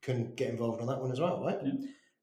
can 0.02 0.36
get 0.36 0.50
involved 0.50 0.82
on 0.82 0.88
that 0.88 1.00
one 1.00 1.12
as 1.12 1.20
well, 1.20 1.42
right? 1.44 1.58
Yeah. 1.64 1.74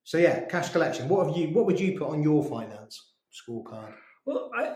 So 0.05 0.19
yeah, 0.19 0.47
cash 0.47 0.71
collection. 0.71 1.09
What 1.09 1.27
have 1.27 1.37
you? 1.37 1.49
What 1.51 1.67
would 1.67 1.81
you 1.81 1.99
put 1.99 2.09
on 2.09 2.23
your 2.23 2.45
finance 2.45 3.13
scorecard? 3.33 3.93
Well, 4.27 4.51
I, 4.57 4.75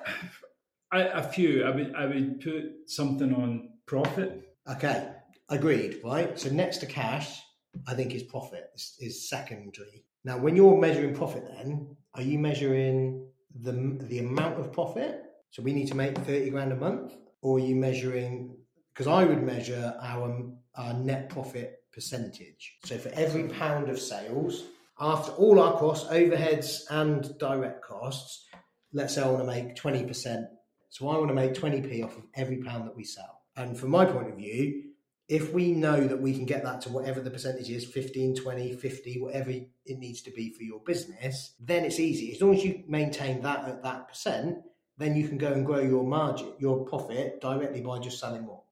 I 0.93 1.01
a 1.03 1.23
few. 1.23 1.64
I 1.64 1.71
would 1.71 1.95
I 1.95 2.07
would 2.07 2.40
put 2.40 2.64
something 2.87 3.35
on 3.35 3.71
profit. 3.87 4.57
Okay, 4.71 5.09
agreed. 5.49 6.01
Right. 6.05 6.38
So 6.38 6.51
next 6.51 6.79
to 6.79 6.87
cash, 6.87 7.40
I 7.87 7.95
think 7.95 8.14
is 8.14 8.23
profit 8.23 8.71
is, 8.75 8.97
is 9.01 9.29
secondary. 9.29 10.05
Now, 10.25 10.38
when 10.38 10.57
you're 10.57 10.79
measuring 10.79 11.14
profit, 11.14 11.45
then 11.57 11.97
are 12.14 12.23
you 12.23 12.38
measuring 12.38 13.27
the 13.61 13.99
the 14.03 14.21
amount 14.21 14.59
of 14.59 14.73
profit? 14.73 15.23
So 15.51 15.62
we 15.62 15.73
need 15.73 15.88
to 15.88 15.97
make 15.97 16.17
thirty 16.19 16.51
grand 16.51 16.73
a 16.73 16.77
month, 16.77 17.14
or 17.43 17.59
are 17.59 17.61
you 17.61 17.77
measuring? 17.77 18.57
Because 18.93 19.07
I 19.07 19.25
would 19.25 19.43
measure 19.43 19.95
our 20.01 20.49
our 20.77 20.95
net 20.95 21.29
profit 21.29 21.81
percentage. 21.93 22.77
So 22.85 22.99
for 22.99 23.11
every 23.11 23.49
pound 23.49 23.89
of 23.89 23.99
sales, 23.99 24.65
after 25.01 25.33
all 25.33 25.61
our 25.61 25.79
costs, 25.79 26.09
overheads, 26.11 26.83
and 26.91 27.37
direct 27.39 27.83
costs, 27.83 28.47
let's 28.93 29.15
say 29.15 29.23
I 29.23 29.29
want 29.29 29.43
to 29.43 29.47
make 29.47 29.77
twenty 29.77 30.05
percent. 30.05 30.47
So 30.91 31.09
I 31.09 31.17
want 31.17 31.29
to 31.29 31.35
make 31.35 31.55
twenty 31.55 31.81
p 31.81 32.03
off 32.03 32.17
of 32.17 32.25
every 32.35 32.59
pound 32.59 32.87
that 32.87 32.97
we 32.97 33.05
sell. 33.05 33.43
And 33.57 33.79
from 33.79 33.91
my 33.91 34.05
point 34.05 34.31
of 34.31 34.37
view, 34.37 34.95
if 35.29 35.53
we 35.53 35.73
know 35.73 36.07
that 36.07 36.21
we 36.21 36.35
can 36.35 36.45
get 36.45 36.63
that 36.65 36.83
to 36.83 36.91
whatever 36.91 37.21
the 37.21 37.31
percentage 37.31 37.71
is 37.71 37.85
15 37.87 38.37
20 38.37 38.73
50 38.75 39.21
whatever 39.21 39.51
it 39.51 39.99
needs 39.99 40.21
to 40.23 40.31
be 40.31 40.53
for 40.53 40.65
your 40.65 40.81
business 40.81 41.55
then 41.59 41.85
it's 41.85 41.99
easy 41.99 42.33
as 42.33 42.43
long 42.43 42.55
as 42.55 42.65
you 42.65 42.85
maintain 42.89 43.41
that 43.41 43.67
at 43.67 43.83
that 43.83 44.09
percent 44.09 44.59
then 44.99 45.17
you 45.17 45.27
can 45.27 45.39
go 45.39 45.53
and 45.53 45.65
grow 45.65 45.81
your 45.81 46.05
margin 46.05 46.53
your 46.59 46.85
profit 46.85 47.41
directly 47.41 47.81
by 47.81 47.99
just 47.99 48.21
selling 48.21 48.45
more 48.45 48.63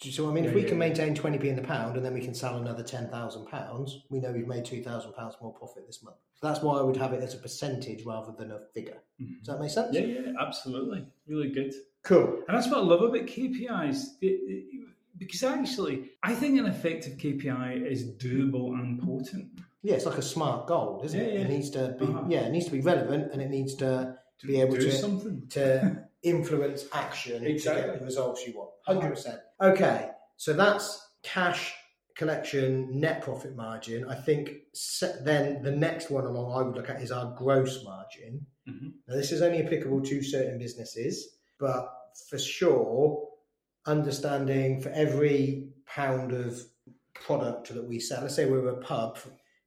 do 0.00 0.08
you 0.08 0.12
see 0.14 0.22
what 0.22 0.30
I 0.30 0.34
mean? 0.34 0.44
if 0.44 0.54
we 0.54 0.62
yeah, 0.62 0.68
can 0.68 0.78
maintain 0.78 1.14
20p 1.14 1.44
in 1.44 1.56
the 1.56 1.62
pound 1.62 1.96
and 1.96 2.04
then 2.04 2.14
we 2.14 2.20
can 2.20 2.34
sell 2.34 2.56
another 2.58 2.82
£10,000, 2.82 3.90
we 4.10 4.20
know 4.20 4.32
we've 4.32 4.46
made 4.46 4.64
£2,000 4.64 5.42
more 5.42 5.52
profit 5.52 5.86
this 5.86 6.02
month. 6.02 6.16
So 6.34 6.46
that's 6.48 6.62
why 6.62 6.78
I 6.78 6.82
would 6.82 6.96
have 6.96 7.12
it 7.12 7.22
as 7.22 7.34
a 7.34 7.38
percentage 7.38 8.04
rather 8.04 8.32
than 8.32 8.50
a 8.52 8.60
figure. 8.74 8.98
Mhm. 9.20 9.38
Does 9.38 9.46
that 9.54 9.60
make 9.60 9.70
sense? 9.70 9.94
Yeah, 9.94 10.02
yeah, 10.02 10.32
absolutely. 10.40 11.06
Really 11.26 11.50
good. 11.50 11.74
Cool. 12.02 12.42
And 12.48 12.56
that's 12.56 12.68
what 12.68 12.78
I 12.78 12.82
love 12.82 13.02
about 13.02 13.26
KPIs. 13.26 14.16
It- 14.20 14.26
it- 14.26 14.64
because 15.18 15.42
actually, 15.42 16.10
I 16.22 16.32
think 16.32 16.60
an 16.60 16.66
effective 16.66 17.18
KPI 17.18 17.72
is 17.84 18.04
doable 18.18 18.74
and 18.78 19.02
potent. 19.02 19.48
Yeah, 19.82 19.94
it's 19.96 20.06
like 20.06 20.18
a 20.18 20.22
smart 20.22 20.68
goal, 20.68 21.02
isn't 21.04 21.18
Yeah, 21.18 21.26
it? 21.26 21.34
yeah. 21.34 21.40
It 21.40 21.48
needs 21.48 21.70
to 21.70 21.96
be 21.98 22.04
Uh-huh. 22.06 22.24
yeah, 22.28 22.40
it 22.46 22.52
needs 22.52 22.66
to 22.66 22.70
be 22.72 22.80
relevant 22.80 23.32
and 23.32 23.42
it 23.42 23.50
needs 23.50 23.74
to 23.76 24.16
To 24.40 24.46
Be 24.46 24.60
able 24.60 24.76
do 24.76 24.82
to- 24.82 24.92
something. 24.92 25.48
to 25.50 26.04
influence 26.22 26.86
action 26.92 27.42
to 27.44 27.52
get 27.52 27.98
the 27.98 28.04
results 28.04 28.46
you 28.46 28.52
want. 28.54 28.70
Hundred 28.86 29.10
percent. 29.10 29.40
Okay, 29.60 30.10
so 30.36 30.52
that's 30.52 31.06
cash 31.22 31.72
collection 32.16 32.98
net 32.98 33.22
profit 33.22 33.54
margin. 33.54 34.04
I 34.08 34.16
think 34.16 34.50
then 35.22 35.62
the 35.62 35.70
next 35.70 36.10
one 36.10 36.24
along 36.24 36.52
I 36.52 36.66
would 36.66 36.74
look 36.74 36.90
at 36.90 37.00
is 37.00 37.12
our 37.12 37.32
gross 37.36 37.84
margin. 37.84 38.44
Mhm. 38.68 38.92
Now 39.06 39.14
this 39.14 39.30
is 39.30 39.40
only 39.42 39.62
applicable 39.62 40.02
to 40.02 40.22
certain 40.22 40.58
businesses, 40.58 41.38
but 41.60 41.88
for 42.28 42.38
sure, 42.38 43.28
understanding 43.86 44.80
for 44.80 44.90
every 44.90 45.68
pound 45.86 46.32
of 46.32 46.60
product 47.14 47.72
that 47.72 47.84
we 47.86 48.00
sell, 48.00 48.22
let's 48.22 48.34
say 48.34 48.46
we're 48.46 48.68
a 48.68 48.76
pub, 48.80 49.18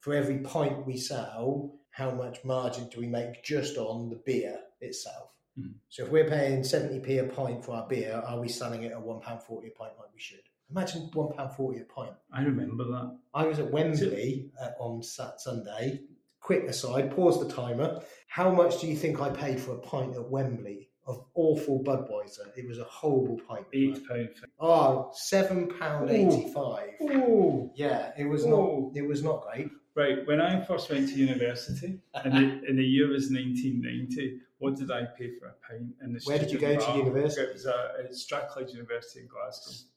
for 0.02 0.14
every 0.14 0.40
pint 0.40 0.86
we 0.86 0.98
sell, 0.98 1.80
how 1.92 2.12
much 2.12 2.44
margin 2.44 2.88
do 2.90 3.00
we 3.00 3.08
make 3.08 3.44
just 3.44 3.78
on 3.78 4.10
the 4.10 4.22
beer 4.26 4.60
itself? 4.82 5.30
Mhm. 5.60 5.74
So 5.90 6.06
if 6.06 6.12
we're 6.12 6.30
paying 6.30 6.62
70p 6.64 7.18
a 7.20 7.24
pint 7.26 7.64
for 7.66 7.76
our 7.76 7.88
beer, 7.88 8.22
are 8.26 8.40
we 8.40 8.48
selling 8.48 8.84
it 8.84 8.92
at 8.92 8.98
£1.40 9.00 9.68
a 9.68 9.72
pint 9.72 9.94
like 10.00 10.14
we 10.14 10.20
should? 10.20 10.42
Imagine 10.70 11.10
£1.40 11.14 11.82
a 11.82 11.86
pint. 11.86 12.14
I 12.32 12.44
remember 12.44 12.86
that. 12.86 13.18
I 13.34 13.46
was 13.46 13.60
at 13.60 13.70
Wembley 13.72 14.50
uh, 14.62 14.70
on 14.80 15.04
Sat 15.04 15.42
Sunday. 15.42 16.00
Quick 16.40 16.64
aside, 16.70 17.12
pause 17.12 17.46
the 17.46 17.54
timer. 17.54 18.02
How 18.28 18.50
much 18.52 18.80
do 18.80 18.88
you 18.88 18.96
think 18.96 19.20
I 19.22 19.30
paid 19.30 19.60
for 19.60 19.74
a 19.74 19.80
pint 19.80 20.16
at 20.16 20.30
Wembley 20.30 20.90
of 21.06 21.26
awful 21.36 21.84
Budweiser? 21.84 22.56
It 22.58 22.68
was 22.68 22.80
a 22.80 22.84
horrible 22.86 23.40
pint. 23.48 23.68
Eight 23.74 24.08
pound. 24.08 24.30
Oh, 24.60 25.12
seven 25.14 25.68
pound 25.78 26.10
eighty-five. 26.10 26.92
Oh, 27.02 27.72
Yeah, 27.76 28.12
it 28.18 28.26
was 28.26 28.46
Oh. 28.46 28.90
not. 28.90 28.96
It 28.98 29.06
was 29.08 29.22
not 29.24 29.42
great. 29.44 29.70
Right. 29.96 30.26
When 30.28 30.42
I 30.42 30.64
first 30.64 30.90
went 30.90 31.10
to 31.10 31.16
university, 31.16 32.00
and 32.16 32.34
the, 32.34 32.68
and 32.68 32.78
the 32.80 32.84
year 32.84 33.08
was 33.08 33.30
1990, 33.32 34.40
what 34.60 34.76
did 34.76 34.92
I 34.92 35.06
pay 35.18 35.32
for 35.38 35.48
a 35.48 35.54
pint? 35.68 35.94
In 36.04 36.14
the 36.14 36.22
Where 36.26 36.38
did 36.40 36.52
you 36.52 36.60
go 36.60 36.76
to 36.78 36.98
university? 36.98 37.42
It 37.42 37.54
was 37.54 37.66
at 37.66 38.16
Strathclyde 38.16 38.70
University 38.70 39.22
in 39.22 39.28
Glasgow. 39.28 39.88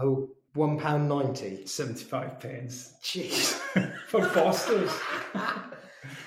Oh, 0.00 0.30
one 0.54 0.78
pound 0.78 1.08
ninety. 1.08 1.66
75 1.66 2.38
pence 2.40 2.94
Jeez. 3.02 3.52
for 4.08 4.24
Foster's. 4.24 4.92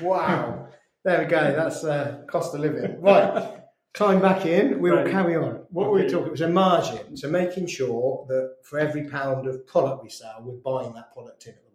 Wow. 0.01 0.67
There 1.03 1.19
we 1.19 1.25
go. 1.25 1.53
That's 1.55 1.83
uh, 1.83 2.23
cost 2.27 2.53
of 2.53 2.61
living. 2.61 2.99
Right. 3.01 3.55
Climb 3.93 4.21
back 4.21 4.45
in. 4.45 4.79
We 4.79 4.91
will 4.91 4.97
Right. 5.03 5.11
carry 5.11 5.35
on. 5.35 5.65
What 5.71 5.87
were 5.87 5.93
we 5.93 6.01
Okay. 6.01 6.09
talking? 6.09 6.27
It 6.27 6.31
was 6.31 6.41
a 6.41 6.49
margin. 6.49 7.17
So 7.17 7.29
making 7.29 7.67
sure 7.67 8.25
that 8.29 8.57
for 8.63 8.77
every 8.77 9.07
pound 9.09 9.47
of 9.47 9.65
product 9.65 10.03
we 10.03 10.09
sell, 10.09 10.41
we're 10.43 10.57
buying 10.57 10.93
that 10.93 11.11
product 11.13 11.45
in 11.47 11.53
at 11.53 11.68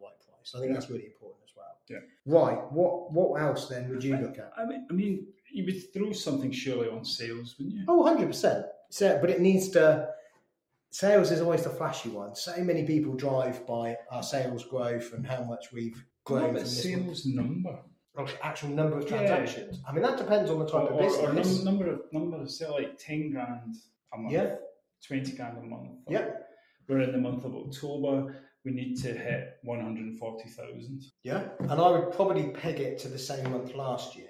the 0.53 0.53
right 0.53 0.53
price. 0.53 0.55
honest. 0.55 0.57
I 0.57 0.61
think 0.61 0.73
that's 0.75 0.91
really 0.91 1.07
important 1.07 1.41
as 1.45 1.57
well. 1.57 1.77
Yeah. 1.89 1.99
Right. 2.27 2.73
What 2.73 3.13
What 3.13 3.41
else 3.41 3.69
then 3.69 3.89
would 3.91 4.03
you 4.05 4.17
look 4.17 4.39
at? 4.39 4.53
I 4.57 4.65
mean, 4.65 4.87
I 4.91 4.93
mean, 4.93 5.27
you 5.53 5.65
would 5.65 5.93
throw 5.93 6.13
something 6.13 6.51
surely 6.53 6.89
on 6.89 7.05
sales, 7.05 7.57
wouldn't 7.59 7.77
you? 7.77 7.85
Oh, 7.89 7.99
100 8.03 8.27
percent. 8.27 8.67
So, 8.91 9.09
uh, 9.17 9.21
but 9.21 9.31
it 9.31 9.41
needs 9.41 9.69
to. 9.71 10.09
Sales 10.91 11.33
is 11.33 11.41
always 11.41 11.65
the 11.65 11.71
flashy 11.71 12.09
one. 12.09 12.37
So 12.37 12.57
many 12.63 12.85
people 12.85 13.15
drive 13.15 13.67
by 13.67 13.97
our 14.13 14.23
sales 14.23 14.65
growth 14.65 15.13
and 15.13 15.27
how 15.27 15.43
much 15.43 15.73
we've 15.73 15.97
What 15.97 16.25
grown 16.25 16.51
about 16.51 16.61
from 16.61 16.65
this 16.65 16.85
month. 16.87 17.05
sales 17.05 17.27
number? 17.27 17.79
Or 18.17 18.29
actual 18.43 18.69
number 18.69 18.99
of 18.99 19.03
Yeah. 19.11 19.17
transactions. 19.17 19.81
I 19.89 19.93
mean, 19.93 20.03
that 20.03 20.17
depends 20.19 20.49
on 20.53 20.61
the 20.61 20.67
type 20.67 20.89
Or, 20.93 21.03
of 21.03 21.13
or, 21.19 21.31
or 21.31 21.33
num- 21.33 21.65
number 21.65 21.89
of 21.91 22.03
number 22.13 22.37
of 22.37 22.49
say 22.49 22.69
like 22.69 22.97
ten 22.97 23.31
grand 23.33 23.75
a 24.13 24.19
month, 24.19 24.33
Yeah. 24.33 24.55
twenty 25.05 25.33
grand 25.33 25.59
a 25.59 25.63
month. 25.63 25.99
Yeah. 26.09 26.31
We're 26.87 27.01
in 27.01 27.11
the 27.11 27.19
month 27.19 27.45
of 27.45 27.57
October. 27.57 28.37
We 28.65 28.73
need 28.73 28.97
to 29.03 29.09
hit 29.13 29.59
one 29.63 29.81
hundred 29.81 30.05
and 30.07 30.19
forty 30.19 30.49
thousand. 30.49 31.03
Yeah, 31.23 31.49
and 31.61 31.73
I 31.73 31.91
would 31.91 32.13
probably 32.13 32.51
peg 32.51 32.81
it 32.81 32.99
to 33.01 33.09
the 33.09 33.19
same 33.19 33.51
month 33.51 33.75
last 33.75 34.17
year. 34.17 34.29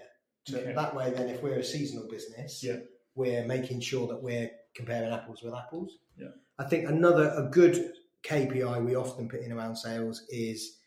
So 0.49 0.59
Okay. 0.59 0.73
that 0.75 0.95
way, 0.95 1.11
then, 1.11 1.29
if 1.29 1.43
we're 1.43 1.59
a 1.59 1.65
seasonal 1.65 2.09
business, 2.09 2.63
Yeah. 2.63 2.79
we're 3.15 3.45
making 3.47 3.81
sure 3.81 4.07
that 4.09 4.21
we're 4.23 4.51
comparing 4.75 5.13
apples 5.13 5.43
with 5.43 5.55
apples. 5.55 5.99
Yeah. 6.19 6.29
I 6.59 6.65
think 6.65 6.89
another 6.89 7.33
a 7.37 7.49
good 7.49 7.93
KPI 8.25 8.85
we 8.85 8.97
often 8.97 9.29
put 9.29 9.41
in 9.41 9.53
around 9.53 9.77
sales 9.77 10.27
is 10.29 10.79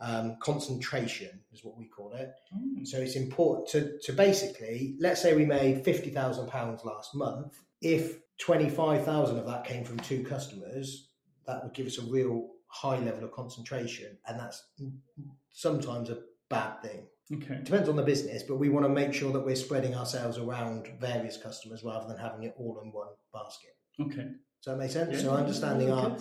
um, 0.00 0.36
concentration, 0.40 1.40
is 1.52 1.62
what 1.64 1.76
we 1.78 1.84
call 1.86 2.12
it. 2.14 2.30
So 2.84 2.98
it's 2.98 3.14
important 3.16 3.68
to, 3.68 3.98
to 4.02 4.12
basically, 4.12 4.96
let's 4.98 5.20
say 5.22 5.36
we 5.36 5.44
made 5.44 5.84
fifty 5.84 6.10
thousand 6.10 6.48
pounds 6.48 6.84
last 6.84 7.14
month. 7.14 7.54
If 7.82 8.18
twenty 8.38 8.70
five 8.70 9.04
thousand 9.04 9.38
of 9.38 9.46
that 9.46 9.64
came 9.64 9.84
from 9.84 9.98
two 10.00 10.24
customers, 10.24 11.10
that 11.46 11.62
would 11.62 11.74
give 11.74 11.86
us 11.86 11.98
a 11.98 12.02
real 12.02 12.48
high 12.74 12.98
level 12.98 13.24
of 13.24 13.32
concentration, 13.32 14.18
and 14.26 14.38
that's 14.38 14.62
sometimes 15.52 16.10
a 16.10 16.18
bad 16.50 16.82
thing. 16.82 17.06
Okay. 17.32 17.60
Depends 17.64 17.88
on 17.88 17.96
the 17.96 18.02
business, 18.02 18.42
but 18.42 18.56
we 18.56 18.68
want 18.68 18.84
to 18.84 18.90
make 18.90 19.14
sure 19.14 19.32
that 19.32 19.40
we're 19.40 19.56
spreading 19.56 19.94
ourselves 19.94 20.36
around 20.36 20.88
various 21.00 21.36
customers 21.36 21.82
rather 21.82 22.06
than 22.06 22.18
having 22.18 22.42
it 22.42 22.54
all 22.58 22.80
in 22.82 22.92
one 22.92 23.08
basket. 23.32 23.76
Okay. 23.98 24.28
Does 24.62 24.66
that 24.66 24.76
make 24.76 24.90
sense? 24.90 25.14
Yeah, 25.14 25.22
so 25.22 25.30
understanding 25.32 25.88
yeah, 25.88 25.94
our 25.94 26.18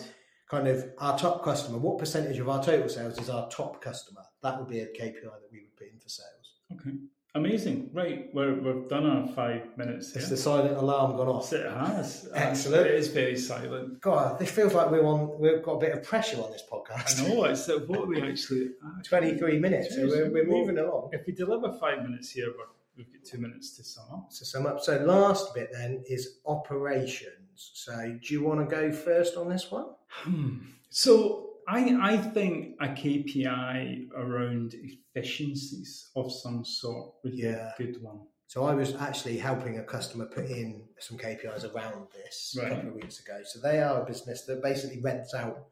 kind 0.49 0.67
of 0.67 0.85
our 0.99 1.17
top 1.17 1.43
customer, 1.43 1.77
what 1.77 1.97
percentage 1.97 2.39
of 2.39 2.47
our 2.47 2.63
total 2.63 2.87
sales 2.87 3.19
is 3.19 3.29
our 3.29 3.49
top 3.49 3.81
customer? 3.81 4.21
That 4.43 4.59
would 4.59 4.69
be 4.69 4.79
a 4.79 4.87
KPI 4.87 5.23
that 5.23 5.49
we 5.51 5.61
would 5.61 5.75
put 5.75 5.87
in 5.91 5.99
for 5.99 6.09
sales. 6.09 6.53
Okay. 6.71 6.97
Amazing. 7.35 7.89
Right. 7.93 8.29
We're, 8.31 8.53
we've 8.53 8.87
done 8.87 9.07
our 9.07 9.27
five 9.29 9.75
minutes 9.75 10.13
here. 10.13 10.21
It's 10.21 10.29
the 10.29 10.37
silent 10.37 10.77
alarm 10.77 11.17
gone 11.17 11.27
off. 11.27 11.51
It 11.51 11.65
has. 11.67 12.29
Excellent. 12.35 12.85
It 12.85 12.93
is 12.93 13.07
very 13.07 13.35
silent. 13.35 14.01
God, 14.01 14.37
this 14.37 14.51
feels 14.51 14.75
like 14.75 14.91
we're 14.91 15.03
on. 15.03 15.39
We've 15.39 15.63
got 15.63 15.73
a 15.73 15.79
bit 15.79 15.91
of 15.93 16.03
pressure 16.03 16.39
on 16.39 16.51
this 16.51 16.61
podcast. 16.71 17.23
I 17.23 17.27
know. 17.27 17.45
It's 17.45 17.67
uh, 17.67 17.79
what 17.87 18.01
are 18.01 18.05
we 18.05 18.21
actually. 18.21 18.69
Twenty-three 19.03 19.57
minutes, 19.57 19.95
so 19.95 20.05
we're, 20.05 20.29
we're 20.29 20.47
Well, 20.47 20.59
moving 20.59 20.77
along. 20.77 21.09
If 21.11 21.25
we 21.25 21.33
deliver 21.33 21.73
five 21.79 22.03
minutes 22.03 22.29
here, 22.29 22.49
we're, 22.55 22.65
we've 22.97 23.11
got 23.11 23.23
two 23.25 23.39
minutes 23.39 23.75
to 23.77 23.83
sum 23.83 24.05
up. 24.13 24.29
To 24.29 24.45
sum 24.45 24.67
up, 24.67 24.79
so 24.81 24.97
last 24.99 25.55
bit 25.55 25.69
then 25.73 26.03
is 26.07 26.37
operations. 26.45 27.71
So, 27.73 28.19
do 28.21 28.33
you 28.33 28.43
want 28.43 28.59
to 28.67 28.75
go 28.75 28.91
first 28.91 29.37
on 29.37 29.49
this 29.49 29.71
one? 29.71 29.87
Hmm. 30.07 30.57
So 30.91 31.52
I 31.67 31.97
I 32.13 32.17
think 32.17 32.75
a 32.81 32.87
KPI 32.87 34.09
around 34.15 34.73
efficiencies 34.73 36.09
of 36.15 36.31
some 36.31 36.63
sort 36.65 37.13
would 37.23 37.33
Yeah. 37.35 37.73
be 37.77 37.85
a 37.85 37.87
good 37.87 38.01
one. 38.01 38.21
So 38.47 38.65
I 38.65 38.73
was 38.75 38.93
actually 38.95 39.37
helping 39.37 39.79
a 39.79 39.83
customer 39.83 40.25
put 40.25 40.45
in 40.45 40.87
some 40.99 41.17
KPIs 41.17 41.63
around 41.65 42.07
this 42.13 42.55
Right. 42.57 42.71
a 42.71 42.75
couple 42.75 42.89
of 42.89 42.95
weeks 42.95 43.19
ago. 43.19 43.41
So 43.43 43.59
they 43.59 43.81
are 43.81 44.03
a 44.03 44.05
business 44.05 44.45
that 44.45 44.61
basically 44.61 44.99
rents 45.01 45.33
out. 45.33 45.69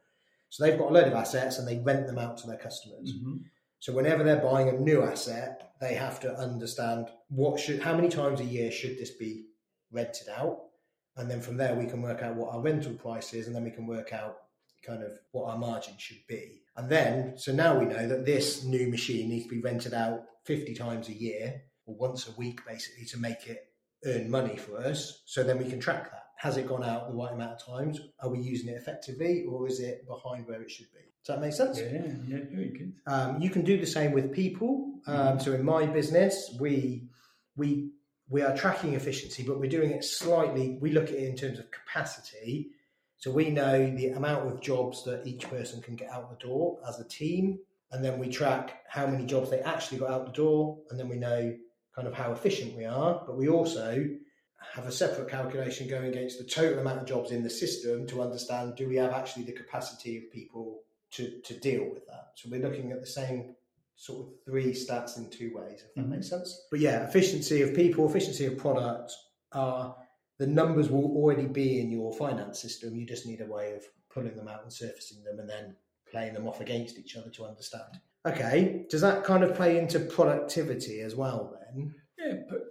So 0.50 0.64
they've 0.64 0.78
got 0.80 0.90
a 0.90 0.94
load 0.94 1.08
of 1.08 1.14
assets 1.14 1.60
and 1.60 1.68
they 1.68 1.78
rent 1.80 2.08
them 2.08 2.18
out 2.18 2.38
to 2.40 2.48
their 2.48 2.58
customers. 2.58 3.14
Mhm. 3.14 3.44
So 3.80 3.94
whenever 3.94 4.24
they're 4.24 4.42
buying 4.42 4.70
a 4.70 4.74
new 4.74 5.04
asset, 5.04 5.74
they 5.80 5.94
have 5.96 6.20
to 6.22 6.34
understand 6.36 7.10
what 7.30 7.60
should, 7.60 7.82
how 7.82 7.96
many 7.96 8.10
times 8.10 8.40
a 8.40 8.44
year 8.46 8.72
should 8.72 8.98
this 8.98 9.12
be 9.12 9.48
rented 9.92 10.30
out, 10.30 10.70
and 11.18 11.30
then 11.30 11.42
from 11.42 11.58
there 11.58 11.76
we 11.76 11.86
can 11.88 12.02
work 12.02 12.22
out 12.22 12.36
what 12.36 12.54
our 12.54 12.62
rental 12.62 12.94
price 12.96 13.34
is, 13.34 13.48
and 13.48 13.56
then 13.56 13.64
we 13.64 13.72
can 13.72 13.86
work 13.88 14.14
out 14.14 14.38
kind 14.86 15.04
of 15.04 15.12
what 15.32 15.50
our 15.50 15.58
margin 15.58 15.94
should 15.98 16.26
be. 16.28 16.62
And 16.78 16.90
then, 16.90 17.34
so 17.38 17.52
now 17.52 17.78
we 17.78 17.86
know 17.86 18.08
that 18.08 18.26
this 18.26 18.64
new 18.64 18.88
machine 18.88 19.30
needs 19.30 19.46
to 19.46 19.50
be 19.50 19.62
rented 19.62 19.94
out 19.94 20.24
50 20.46 20.74
times 20.74 21.10
a 21.10 21.14
year 21.14 21.62
or 21.86 21.96
once 21.96 22.28
a 22.28 22.32
week, 22.40 22.62
basically, 22.66 23.06
to 23.06 23.20
make 23.20 23.48
it 23.48 23.68
earn 24.06 24.30
money 24.30 24.56
for 24.58 24.78
us. 24.78 25.22
So 25.26 25.44
then 25.44 25.58
we 25.58 25.70
can 25.70 25.80
track 25.80 26.12
that. 26.12 26.24
Has 26.38 26.58
it 26.58 26.68
gone 26.68 26.84
out 26.84 27.08
the 27.08 27.16
right 27.16 27.32
amount 27.32 27.62
of 27.62 27.66
times? 27.66 28.00
Are 28.20 28.30
we 28.30 28.40
using 28.40 28.70
it 28.70 28.78
effectively, 28.78 29.46
or 29.48 29.68
is 29.68 29.80
it 29.80 30.08
behind 30.08 30.48
where 30.48 30.62
it 30.62 30.72
should 30.72 30.92
be? 30.92 31.00
Does 31.24 31.36
that 31.36 31.42
make 31.42 31.54
sense? 31.54 31.78
Yeah, 31.78 32.08
yeah, 32.28 32.44
very 32.52 32.70
good. 32.70 32.94
Um, 33.06 33.40
you 33.40 33.52
can 33.52 33.64
do 33.64 33.80
the 33.80 33.86
same 33.86 34.12
with 34.12 34.32
people. 34.32 34.96
Um, 35.06 35.40
so 35.40 35.54
in 35.54 35.64
my 35.64 35.86
business, 35.86 36.56
we 36.60 37.04
we 37.56 37.92
we 38.28 38.42
are 38.42 38.58
tracking 38.58 38.96
efficiency, 38.96 39.44
but 39.44 39.60
we're 39.60 39.70
doing 39.70 39.92
it 39.92 40.04
slightly. 40.04 40.80
We 40.82 40.92
look 40.92 41.10
at 41.10 41.16
it 41.16 41.30
in 41.30 41.36
terms 41.36 41.60
of 41.60 41.70
capacity. 41.70 42.72
So 43.22 43.30
we 43.30 43.52
know 43.52 43.96
the 43.96 44.08
amount 44.08 44.48
of 44.52 44.62
jobs 44.62 45.04
that 45.04 45.28
each 45.28 45.48
person 45.48 45.80
can 45.80 45.96
get 45.96 46.10
out 46.10 46.32
the 46.32 46.44
door 46.44 46.80
as 46.90 47.00
a 47.00 47.08
team, 47.08 47.60
and 47.92 48.04
then 48.04 48.18
we 48.18 48.28
track 48.30 48.82
how 48.90 49.06
many 49.06 49.28
jobs 49.28 49.52
they 49.52 49.60
actually 49.60 50.00
got 50.00 50.10
out 50.10 50.26
the 50.26 50.32
door, 50.32 50.80
and 50.90 51.00
then 51.00 51.08
we 51.08 51.18
know 51.18 51.56
kind 51.96 52.08
of 52.08 52.16
how 52.16 52.32
efficient 52.32 52.76
we 52.76 52.84
are. 52.84 53.22
But 53.28 53.38
we 53.38 53.48
also 53.48 54.08
have 54.74 54.88
a 54.88 54.92
separate 54.92 55.30
calculation 55.30 55.88
going 55.88 56.06
against 56.08 56.40
the 56.40 56.46
total 56.46 56.80
amount 56.80 57.00
of 57.02 57.06
jobs 57.06 57.30
in 57.30 57.44
the 57.44 57.50
system 57.50 58.08
to 58.08 58.24
understand 58.24 58.76
do 58.76 58.90
we 58.90 58.96
have 58.96 59.12
actually 59.12 59.44
the 59.44 59.52
capacity 59.52 60.18
of 60.18 60.32
people 60.32 60.82
to, 61.12 61.40
to 61.42 61.54
deal 61.60 61.84
with 61.94 62.08
that. 62.08 62.30
So 62.34 62.50
we're 62.50 62.62
looking 62.68 62.92
at 62.92 63.02
the 63.02 63.08
same 63.08 63.56
sort 63.98 64.26
of 64.26 64.34
three 64.46 64.72
stats 64.74 65.18
in 65.18 65.30
two 65.30 65.52
ways, 65.56 65.84
if 65.86 65.94
that 65.94 66.06
Mhm. 66.06 66.10
makes 66.10 66.30
sense. 66.30 66.66
But 66.72 66.80
yeah, 66.80 67.08
efficiency 67.08 67.62
of 67.62 67.76
people, 67.76 68.10
efficiency 68.10 68.46
of 68.48 68.58
product 68.58 69.14
are 69.52 69.96
the 70.42 70.48
numbers 70.48 70.90
will 70.90 71.06
already 71.16 71.46
be 71.46 71.80
in 71.80 71.92
your 71.92 72.12
finance 72.14 72.60
system. 72.60 72.96
You 72.96 73.06
just 73.06 73.28
need 73.28 73.42
a 73.42 73.46
way 73.46 73.74
of 73.76 73.84
pulling 74.12 74.36
them 74.36 74.48
out 74.48 74.64
and 74.64 74.74
surfacing 74.74 75.24
them 75.24 75.40
and 75.40 75.48
then 75.48 75.76
playing 76.10 76.34
them 76.34 76.48
off 76.48 76.62
against 76.62 76.98
each 76.98 77.16
other 77.16 77.30
to 77.30 77.46
understand. 77.46 78.00
Okay, 78.26 78.88
does 78.90 79.02
that 79.02 79.24
kind 79.24 79.44
of 79.44 79.54
play 79.54 79.78
into 79.78 80.00
productivity 80.00 81.02
as 81.02 81.16
well 81.16 81.56
then? 81.76 81.94
Yeah, 82.18 82.38
but 82.50 82.62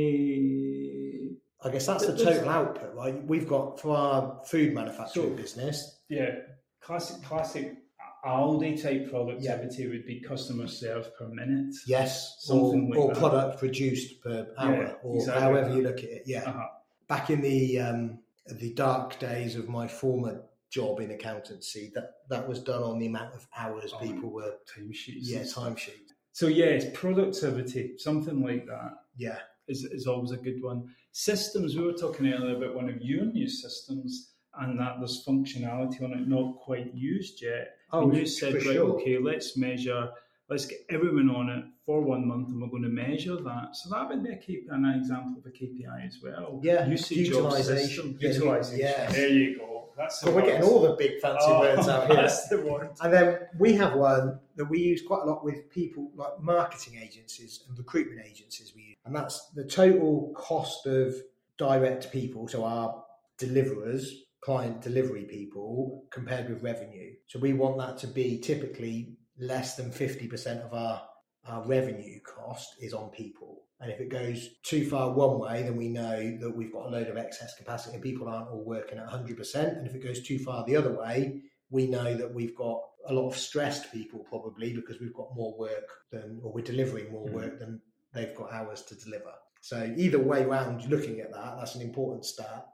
productivity. 0.00 1.36
I 1.62 1.70
guess 1.70 1.86
that's 1.86 2.06
the 2.06 2.16
total 2.16 2.48
output, 2.48 2.92
right? 2.96 3.24
We've 3.24 3.46
got 3.46 3.78
for 3.80 3.96
our 3.96 4.40
food 4.46 4.74
manufacturing 4.74 5.30
So- 5.30 5.36
business. 5.36 6.00
Yeah, 6.08 6.40
classic, 6.80 7.22
classic 7.22 7.76
Aldi 8.24 8.80
type 8.82 9.10
productivity 9.10 9.88
would 9.88 10.04
be 10.06 10.20
customer 10.20 10.66
serve 10.66 11.14
per 11.16 11.26
minute. 11.28 11.74
Yes, 11.86 12.36
Something 12.40 12.92
or, 12.94 13.08
like 13.08 13.16
or 13.16 13.20
product 13.20 13.58
produced 13.58 14.20
per 14.22 14.46
hour, 14.58 14.82
Yeah, 14.82 14.92
or 15.02 15.16
exactly 15.16 15.42
however 15.42 15.68
that. 15.68 15.76
you 15.76 15.82
look 15.82 15.98
at 15.98 16.04
it. 16.10 16.22
Yeah. 16.26 16.42
Uh-huh. 16.48 16.66
Back 17.08 17.30
in 17.30 17.40
the 17.40 17.78
um, 17.80 18.18
the 18.46 18.72
dark 18.74 19.18
days 19.18 19.56
of 19.56 19.68
my 19.68 19.86
former 19.88 20.42
job 20.70 21.00
in 21.00 21.10
accountancy, 21.12 21.90
that 21.94 22.14
that 22.28 22.46
was 22.48 22.60
done 22.60 22.82
on 22.82 22.98
the 22.98 23.06
amount 23.06 23.34
of 23.34 23.46
hours 23.56 23.92
Oh, 23.94 23.98
people 24.00 24.30
were. 24.30 24.54
Timesheets. 24.72 25.22
Yeah, 25.22 25.38
and 25.38 25.48
stuff. 25.48 25.64
timesheet. 25.64 26.08
So 26.32 26.46
yes, 26.46 26.84
productivity, 26.94 27.94
something 27.98 28.42
like 28.42 28.66
that. 28.66 28.92
Yeah, 29.16 29.38
is, 29.66 29.84
is 29.84 30.06
always 30.06 30.30
a 30.30 30.36
good 30.36 30.62
one. 30.62 30.88
Systems, 31.12 31.74
we 31.76 31.82
were 31.84 31.92
talking 31.92 32.32
earlier 32.32 32.56
about 32.56 32.74
one 32.76 32.88
of 32.88 33.00
your 33.02 33.24
new 33.24 33.48
systems 33.48 34.30
and 34.60 34.78
that 34.78 34.96
there's 34.98 35.24
functionality 35.24 36.02
on 36.02 36.12
it 36.12 36.28
not 36.28 36.56
quite 36.58 36.94
used 36.94 37.42
yet. 37.42 37.76
Oh, 37.92 38.02
and 38.02 38.16
you 38.16 38.26
said, 38.26 38.54
right, 38.54 38.62
sure. 38.62 38.90
okay, 38.94 39.18
let's 39.18 39.56
measure, 39.56 40.10
let's 40.48 40.66
get 40.66 40.78
everyone 40.90 41.30
on 41.30 41.48
it 41.48 41.64
for 41.84 42.02
one 42.02 42.26
month 42.28 42.48
and 42.48 42.60
we're 42.60 42.68
going 42.68 42.82
to 42.82 42.88
measure 42.88 43.36
that. 43.36 43.74
So 43.74 43.90
that 43.90 44.08
would 44.08 44.22
be 44.22 44.30
a 44.30 44.36
KPI, 44.36 44.70
an 44.70 44.84
example 44.96 45.36
of 45.38 45.46
a 45.46 45.50
KPI 45.50 46.06
as 46.06 46.18
well. 46.22 46.60
Yeah, 46.62 46.86
usage 46.86 47.18
utilisation. 47.18 48.18
system. 48.20 48.58
Yeah, 48.70 48.76
yes. 48.76 49.12
There 49.12 49.28
you 49.28 49.58
go. 49.58 49.70
That's 49.96 50.22
but 50.22 50.34
we're 50.34 50.46
getting 50.46 50.62
all 50.62 50.80
the 50.80 50.94
big 50.94 51.20
fancy 51.20 51.44
Oh, 51.46 51.60
words 51.60 51.88
out 51.88 52.06
here. 52.06 52.16
Oh, 52.18 52.22
that's 52.22 52.48
the 52.48 52.60
word. 52.60 52.90
And 53.02 53.12
then 53.12 53.38
we 53.58 53.74
have 53.74 53.94
one 53.94 54.38
that 54.56 54.64
we 54.64 54.78
use 54.78 55.02
quite 55.06 55.22
a 55.22 55.26
lot 55.26 55.44
with 55.44 55.68
people 55.70 56.10
like 56.14 56.40
marketing 56.40 56.98
agencies 57.02 57.64
and 57.68 57.76
recruitment 57.76 58.24
agencies 58.24 58.72
we 58.74 58.82
use. 58.82 58.96
And 59.04 59.14
that's 59.14 59.50
the 59.50 59.64
total 59.64 60.32
cost 60.34 60.86
of 60.86 61.14
direct 61.58 62.10
people, 62.10 62.48
so 62.48 62.64
our 62.64 63.04
deliverers, 63.36 64.24
client 64.40 64.80
delivery 64.80 65.24
people, 65.24 66.04
compared 66.10 66.48
with 66.48 66.62
revenue. 66.62 67.12
So 67.26 67.38
we 67.38 67.52
want 67.52 67.78
that 67.78 67.98
to 67.98 68.06
be 68.06 68.38
typically 68.38 69.16
less 69.38 69.76
than 69.76 69.90
50% 69.90 70.64
of 70.64 70.72
our, 70.72 71.02
our 71.46 71.66
revenue 71.66 72.20
cost 72.20 72.74
is 72.80 72.94
on 72.94 73.10
people. 73.10 73.64
And 73.80 73.90
if 73.90 74.00
it 74.00 74.10
goes 74.10 74.48
too 74.62 74.88
far 74.88 75.12
one 75.12 75.38
way, 75.38 75.62
then 75.62 75.76
we 75.76 75.88
know 75.88 76.36
that 76.40 76.54
we've 76.54 76.72
got 76.72 76.86
a 76.86 76.90
load 76.90 77.08
of 77.08 77.16
excess 77.16 77.54
capacity 77.56 77.94
and 77.94 78.02
people 78.02 78.28
aren't 78.28 78.50
all 78.50 78.64
working 78.64 78.98
at 78.98 79.08
100%. 79.08 79.54
And 79.78 79.86
if 79.86 79.94
it 79.94 80.04
goes 80.04 80.22
too 80.22 80.38
far 80.38 80.64
the 80.64 80.76
other 80.76 80.92
way, 80.92 81.42
we 81.70 81.86
know 81.86 82.14
that 82.14 82.34
we've 82.34 82.56
got 82.56 82.80
a 83.06 83.14
lot 83.14 83.28
of 83.28 83.36
stressed 83.36 83.90
people 83.90 84.20
probably 84.28 84.74
because 84.74 85.00
we've 85.00 85.14
got 85.14 85.34
more 85.34 85.56
work 85.58 85.88
than, 86.12 86.40
or 86.42 86.52
we're 86.52 86.64
delivering 86.64 87.10
more 87.10 87.26
Mhm. 87.26 87.32
work 87.32 87.58
than 87.58 87.80
they've 88.12 88.34
got 88.34 88.52
hours 88.52 88.82
to 88.82 88.94
deliver. 88.96 89.32
So 89.62 89.94
either 89.96 90.18
way 90.18 90.44
round, 90.44 90.86
looking 90.90 91.20
at 91.20 91.32
that, 91.32 91.56
that's 91.58 91.74
an 91.74 91.82
important 91.82 92.26
stat 92.26 92.66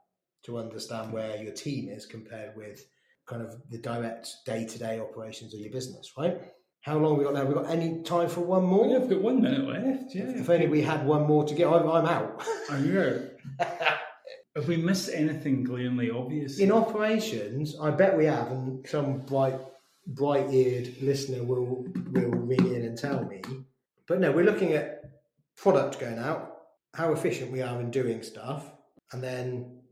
to 0.47 0.59
understand 0.59 1.13
where 1.13 1.37
your 1.43 1.53
team 1.53 1.89
is 1.89 2.07
compared 2.07 2.57
with 2.57 2.85
kind 3.27 3.43
of 3.43 3.55
the 3.71 3.79
direct 3.79 4.29
day-to-day 4.47 5.01
operations 5.01 5.53
of 5.53 5.61
your 5.61 5.73
business, 5.73 6.13
right? 6.17 6.41
How 6.83 6.97
long 6.99 7.19
we 7.19 7.25
got 7.25 7.35
now? 7.35 7.45
We 7.45 7.55
got 7.55 7.69
any 7.69 8.03
time 8.05 8.29
for 8.29 8.43
one 8.43 8.65
more? 8.65 8.87
Yeah, 8.87 8.99
I've 8.99 9.11
got 9.11 9.21
one 9.21 9.43
minute 9.43 9.67
left. 9.67 10.15
Yeah. 10.15 10.31
If 10.41 10.49
only 10.49 10.69
we 10.69 10.83
had 10.83 11.05
one 11.05 11.27
more 11.27 11.45
to 11.45 11.53
get, 11.53 11.67
I'm, 11.67 11.89
I'm 11.91 12.07
out. 12.07 12.47
I 12.71 12.79
know. 12.79 13.29
Have 14.55 14.69
we 14.69 14.77
missed 14.77 15.11
anything 15.13 15.65
glaringly 15.65 16.11
obvious? 16.11 16.61
In 16.61 16.71
operations, 16.71 17.77
I 17.79 17.91
bet 17.91 18.17
we 18.17 18.25
have, 18.25 18.53
and 18.53 18.87
some 18.89 19.19
bright, 19.19 19.59
bright-eared 20.07 21.03
listener 21.03 21.43
will 21.43 21.85
will 22.13 22.31
ring 22.31 22.75
in 22.75 22.83
and 22.85 22.97
tell 22.97 23.25
me. 23.25 23.43
But 24.07 24.21
no, 24.21 24.33
we're 24.33 24.45
looking 24.45 24.73
at 24.73 25.11
product 25.57 25.99
going 25.99 26.19
out, 26.19 26.57
how 26.95 27.13
efficient 27.13 27.51
we 27.51 27.61
are 27.61 27.81
in 27.81 27.91
doing 27.91 28.23
stuff, 28.23 28.65
and 29.13 29.23
then 29.23 29.49
th- 29.65 29.86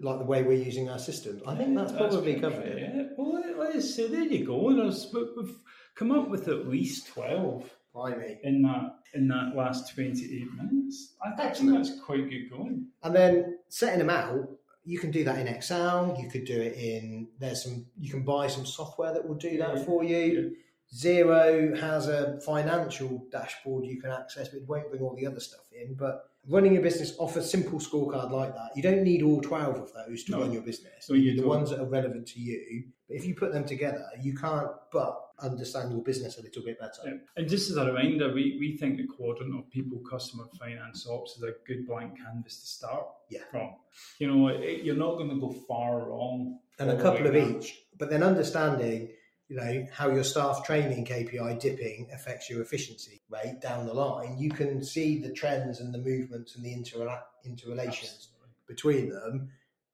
like 0.00 0.18
the 0.18 0.24
way 0.24 0.42
we're 0.42 0.62
using 0.62 0.88
our 0.88 0.98
systems. 0.98 1.42
I 1.46 1.54
think 1.54 1.76
that's 1.76 1.92
probably 1.92 2.40
covered 2.40 2.64
it. 2.66 2.78
Yeah. 2.94 3.02
Well, 3.16 3.34
let- 3.34 3.58
let's 3.58 3.94
say 3.94 4.08
there 4.08 4.22
you 4.24 4.44
go. 4.46 4.68
And 4.70 4.78
there's- 4.80 5.12
we- 5.12 5.28
we've 5.36 5.58
come 5.94 6.12
up 6.12 6.28
with 6.30 6.48
at 6.48 6.66
least 6.68 7.08
twelve 7.08 7.70
Blimey. 7.94 8.38
in 8.42 8.62
that 8.62 8.96
in 9.14 9.28
that 9.28 9.54
last 9.56 9.94
twenty-eight 9.94 10.52
minutes. 10.54 11.14
I 11.22 11.30
think 11.36 11.40
Excellent. 11.50 11.74
that's 11.84 12.00
quite 12.00 12.28
good 12.30 12.50
going. 12.50 12.86
And 13.02 13.14
then 13.14 13.58
setting 13.68 13.98
them 13.98 14.10
out, 14.10 14.48
you 14.84 14.98
can 14.98 15.10
do 15.10 15.24
that 15.24 15.38
in 15.38 15.46
Excel. 15.46 16.16
You 16.20 16.28
could 16.28 16.44
do 16.44 16.58
it 16.60 16.74
in 16.76 17.28
there's 17.38 17.62
some. 17.64 17.86
You 17.98 18.10
can 18.10 18.22
buy 18.24 18.46
some 18.46 18.64
software 18.66 19.12
that 19.12 19.26
will 19.26 19.34
do 19.36 19.56
that 19.58 19.76
Yeah. 19.76 19.84
for 19.84 20.04
you. 20.04 20.56
Xero 20.94 21.76
has 21.78 22.08
a 22.08 22.40
financial 22.40 23.26
dashboard 23.32 23.84
you 23.84 24.00
can 24.00 24.10
access, 24.10 24.48
but 24.48 24.58
it 24.58 24.68
won't 24.68 24.88
bring 24.88 25.02
all 25.02 25.14
the 25.16 25.26
other 25.26 25.40
stuff 25.40 25.66
in. 25.72 25.94
But 25.94 26.24
running 26.48 26.74
your 26.74 26.82
business 26.82 27.14
off 27.18 27.36
a 27.36 27.42
simple 27.42 27.78
scorecard 27.78 28.30
like 28.30 28.54
that, 28.54 28.70
you 28.76 28.82
don't 28.82 29.02
need 29.02 29.22
all 29.22 29.40
12 29.40 29.76
of 29.76 29.92
those 29.92 30.24
to 30.24 30.32
No. 30.32 30.40
run 30.42 30.52
your 30.52 30.62
business. 30.62 31.08
No, 31.10 31.16
you 31.16 31.32
the 31.32 31.38
don't. 31.40 31.48
ones 31.48 31.70
that 31.70 31.80
are 31.80 31.86
relevant 31.88 32.26
to 32.28 32.40
you. 32.40 32.84
But 33.08 33.16
if 33.16 33.24
you 33.26 33.34
put 33.34 33.52
them 33.52 33.64
together, 33.64 34.04
you 34.20 34.34
can't 34.34 34.68
but 34.92 35.20
understand 35.40 35.92
your 35.92 36.02
business 36.02 36.38
a 36.38 36.42
little 36.42 36.62
bit 36.62 36.78
better. 36.80 37.02
Yeah. 37.04 37.12
And 37.36 37.48
just 37.48 37.70
as 37.70 37.76
a 37.76 37.84
reminder, 37.86 38.32
we, 38.32 38.56
we 38.58 38.76
think 38.78 38.96
the 38.96 39.06
quadrant 39.06 39.54
of 39.58 39.68
people, 39.70 39.98
customer, 40.08 40.44
finance, 40.58 41.06
ops 41.08 41.36
is 41.36 41.42
a 41.42 41.52
good 41.66 41.86
blank 41.86 42.16
canvas 42.18 42.60
to 42.60 42.66
start 42.66 43.06
Yeah. 43.28 43.40
from. 43.50 43.70
You 44.18 44.28
know, 44.34 44.48
it, 44.48 44.82
you're 44.82 44.96
not 44.96 45.16
going 45.16 45.30
to 45.30 45.36
go 45.40 45.50
far 45.68 46.08
wrong. 46.10 46.58
and 46.78 46.90
a 46.90 47.00
couple 47.00 47.26
of 47.26 47.32
that. 47.34 47.56
each. 47.58 47.82
But 47.98 48.10
then 48.10 48.22
understanding, 48.22 49.08
you 49.48 49.56
know, 49.56 49.86
how 49.92 50.10
your 50.10 50.24
staff 50.24 50.64
training 50.64 51.04
KPI 51.04 51.60
dipping 51.60 52.08
affects 52.12 52.50
your 52.50 52.62
efficiency 52.62 53.22
rate 53.30 53.60
down 53.60 53.86
the 53.86 53.94
line, 53.94 54.36
you 54.38 54.50
can 54.50 54.82
see 54.84 55.18
the 55.20 55.32
trends 55.32 55.80
and 55.80 55.94
the 55.94 55.98
movements 55.98 56.56
and 56.56 56.64
the 56.64 56.72
inter- 56.72 57.22
interrelations 57.44 58.28
Absolutely. 58.30 58.50
between 58.66 59.08
them. 59.10 59.48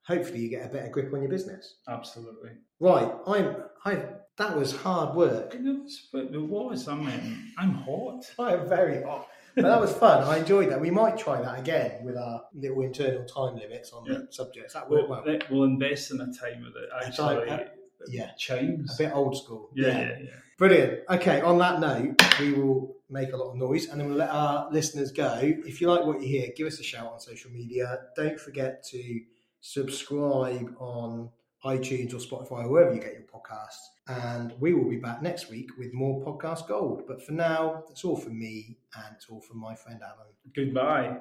Hopefully, 0.06 0.40
you 0.40 0.48
get 0.48 0.66
a 0.66 0.68
better 0.68 0.88
grip 0.88 1.12
on 1.14 1.20
your 1.20 1.30
business. 1.30 1.76
Absolutely. 1.86 2.50
Right, 2.80 3.12
I'm. 3.26 3.56
I 3.84 4.04
that 4.38 4.56
was 4.56 4.74
hard 4.74 5.14
work. 5.14 5.54
It 5.54 5.62
was, 5.62 6.08
it 6.14 6.40
was. 6.42 6.88
I 6.88 6.94
mean, 6.96 7.52
I'm 7.58 7.74
hot. 7.74 8.24
I 8.38 8.54
am 8.54 8.68
very 8.68 9.02
hot. 9.02 9.28
But 9.54 9.64
that 9.64 9.78
was 9.80 9.92
fun. 9.92 10.24
I 10.24 10.38
enjoyed 10.38 10.70
that. 10.70 10.80
We 10.80 10.90
might 10.90 11.18
try 11.18 11.40
that 11.42 11.58
again 11.58 12.02
with 12.04 12.16
our 12.16 12.42
little 12.54 12.80
internal 12.82 13.26
time 13.26 13.56
limits 13.56 13.92
on 13.92 14.06
Yeah. 14.06 14.12
the 14.14 14.28
subjects. 14.30 14.72
That 14.72 14.88
We'll, 14.88 15.06
worked 15.06 15.26
well. 15.26 15.38
we'll 15.50 15.64
invest 15.64 16.10
in 16.10 16.20
a 16.22 16.32
time 16.32 16.62
with 16.64 16.74
it. 16.74 16.88
Actually, 17.06 17.66
yeah. 18.08 18.30
chimes. 18.38 18.94
A 18.94 19.04
bit 19.04 19.12
old 19.14 19.36
school. 19.36 19.70
Yeah, 19.74 19.86
yeah, 19.86 20.18
yeah. 20.22 20.30
Brilliant. 20.58 21.00
Okay, 21.10 21.40
on 21.40 21.58
that 21.58 21.80
note, 21.80 22.22
we 22.38 22.52
will 22.52 22.94
make 23.10 23.32
a 23.32 23.36
lot 23.36 23.50
of 23.50 23.56
noise 23.56 23.88
and 23.88 24.00
then 24.00 24.08
we'll 24.08 24.18
let 24.18 24.30
our 24.30 24.70
listeners 24.70 25.10
go. 25.10 25.38
If 25.42 25.80
you 25.80 25.88
like 25.90 26.04
what 26.04 26.20
you 26.20 26.28
hear, 26.28 26.48
give 26.56 26.66
us 26.66 26.78
a 26.78 26.82
shout 26.82 27.12
on 27.12 27.20
social 27.20 27.50
media. 27.50 27.98
Don't 28.16 28.38
forget 28.38 28.84
to 28.90 29.20
subscribe 29.60 30.74
on 30.78 31.30
iTunes 31.64 32.12
or 32.12 32.18
Spotify 32.18 32.64
or 32.64 32.68
wherever 32.68 32.94
you 32.94 33.00
get 33.00 33.12
your 33.12 33.22
podcasts. 33.22 33.88
And 34.08 34.52
we 34.60 34.72
will 34.72 34.88
be 34.88 34.96
back 34.96 35.22
next 35.22 35.50
week 35.50 35.70
with 35.78 35.92
more 35.92 36.24
podcast 36.24 36.66
gold. 36.68 37.04
But 37.06 37.24
for 37.24 37.32
now, 37.32 37.84
that's 37.88 38.04
all 38.04 38.16
from 38.16 38.38
me 38.38 38.78
and 38.96 39.14
it's 39.14 39.26
all 39.28 39.40
from 39.40 39.58
my 39.58 39.74
friend 39.74 40.00
Alan. 40.02 40.32
Goodbye. 40.54 41.18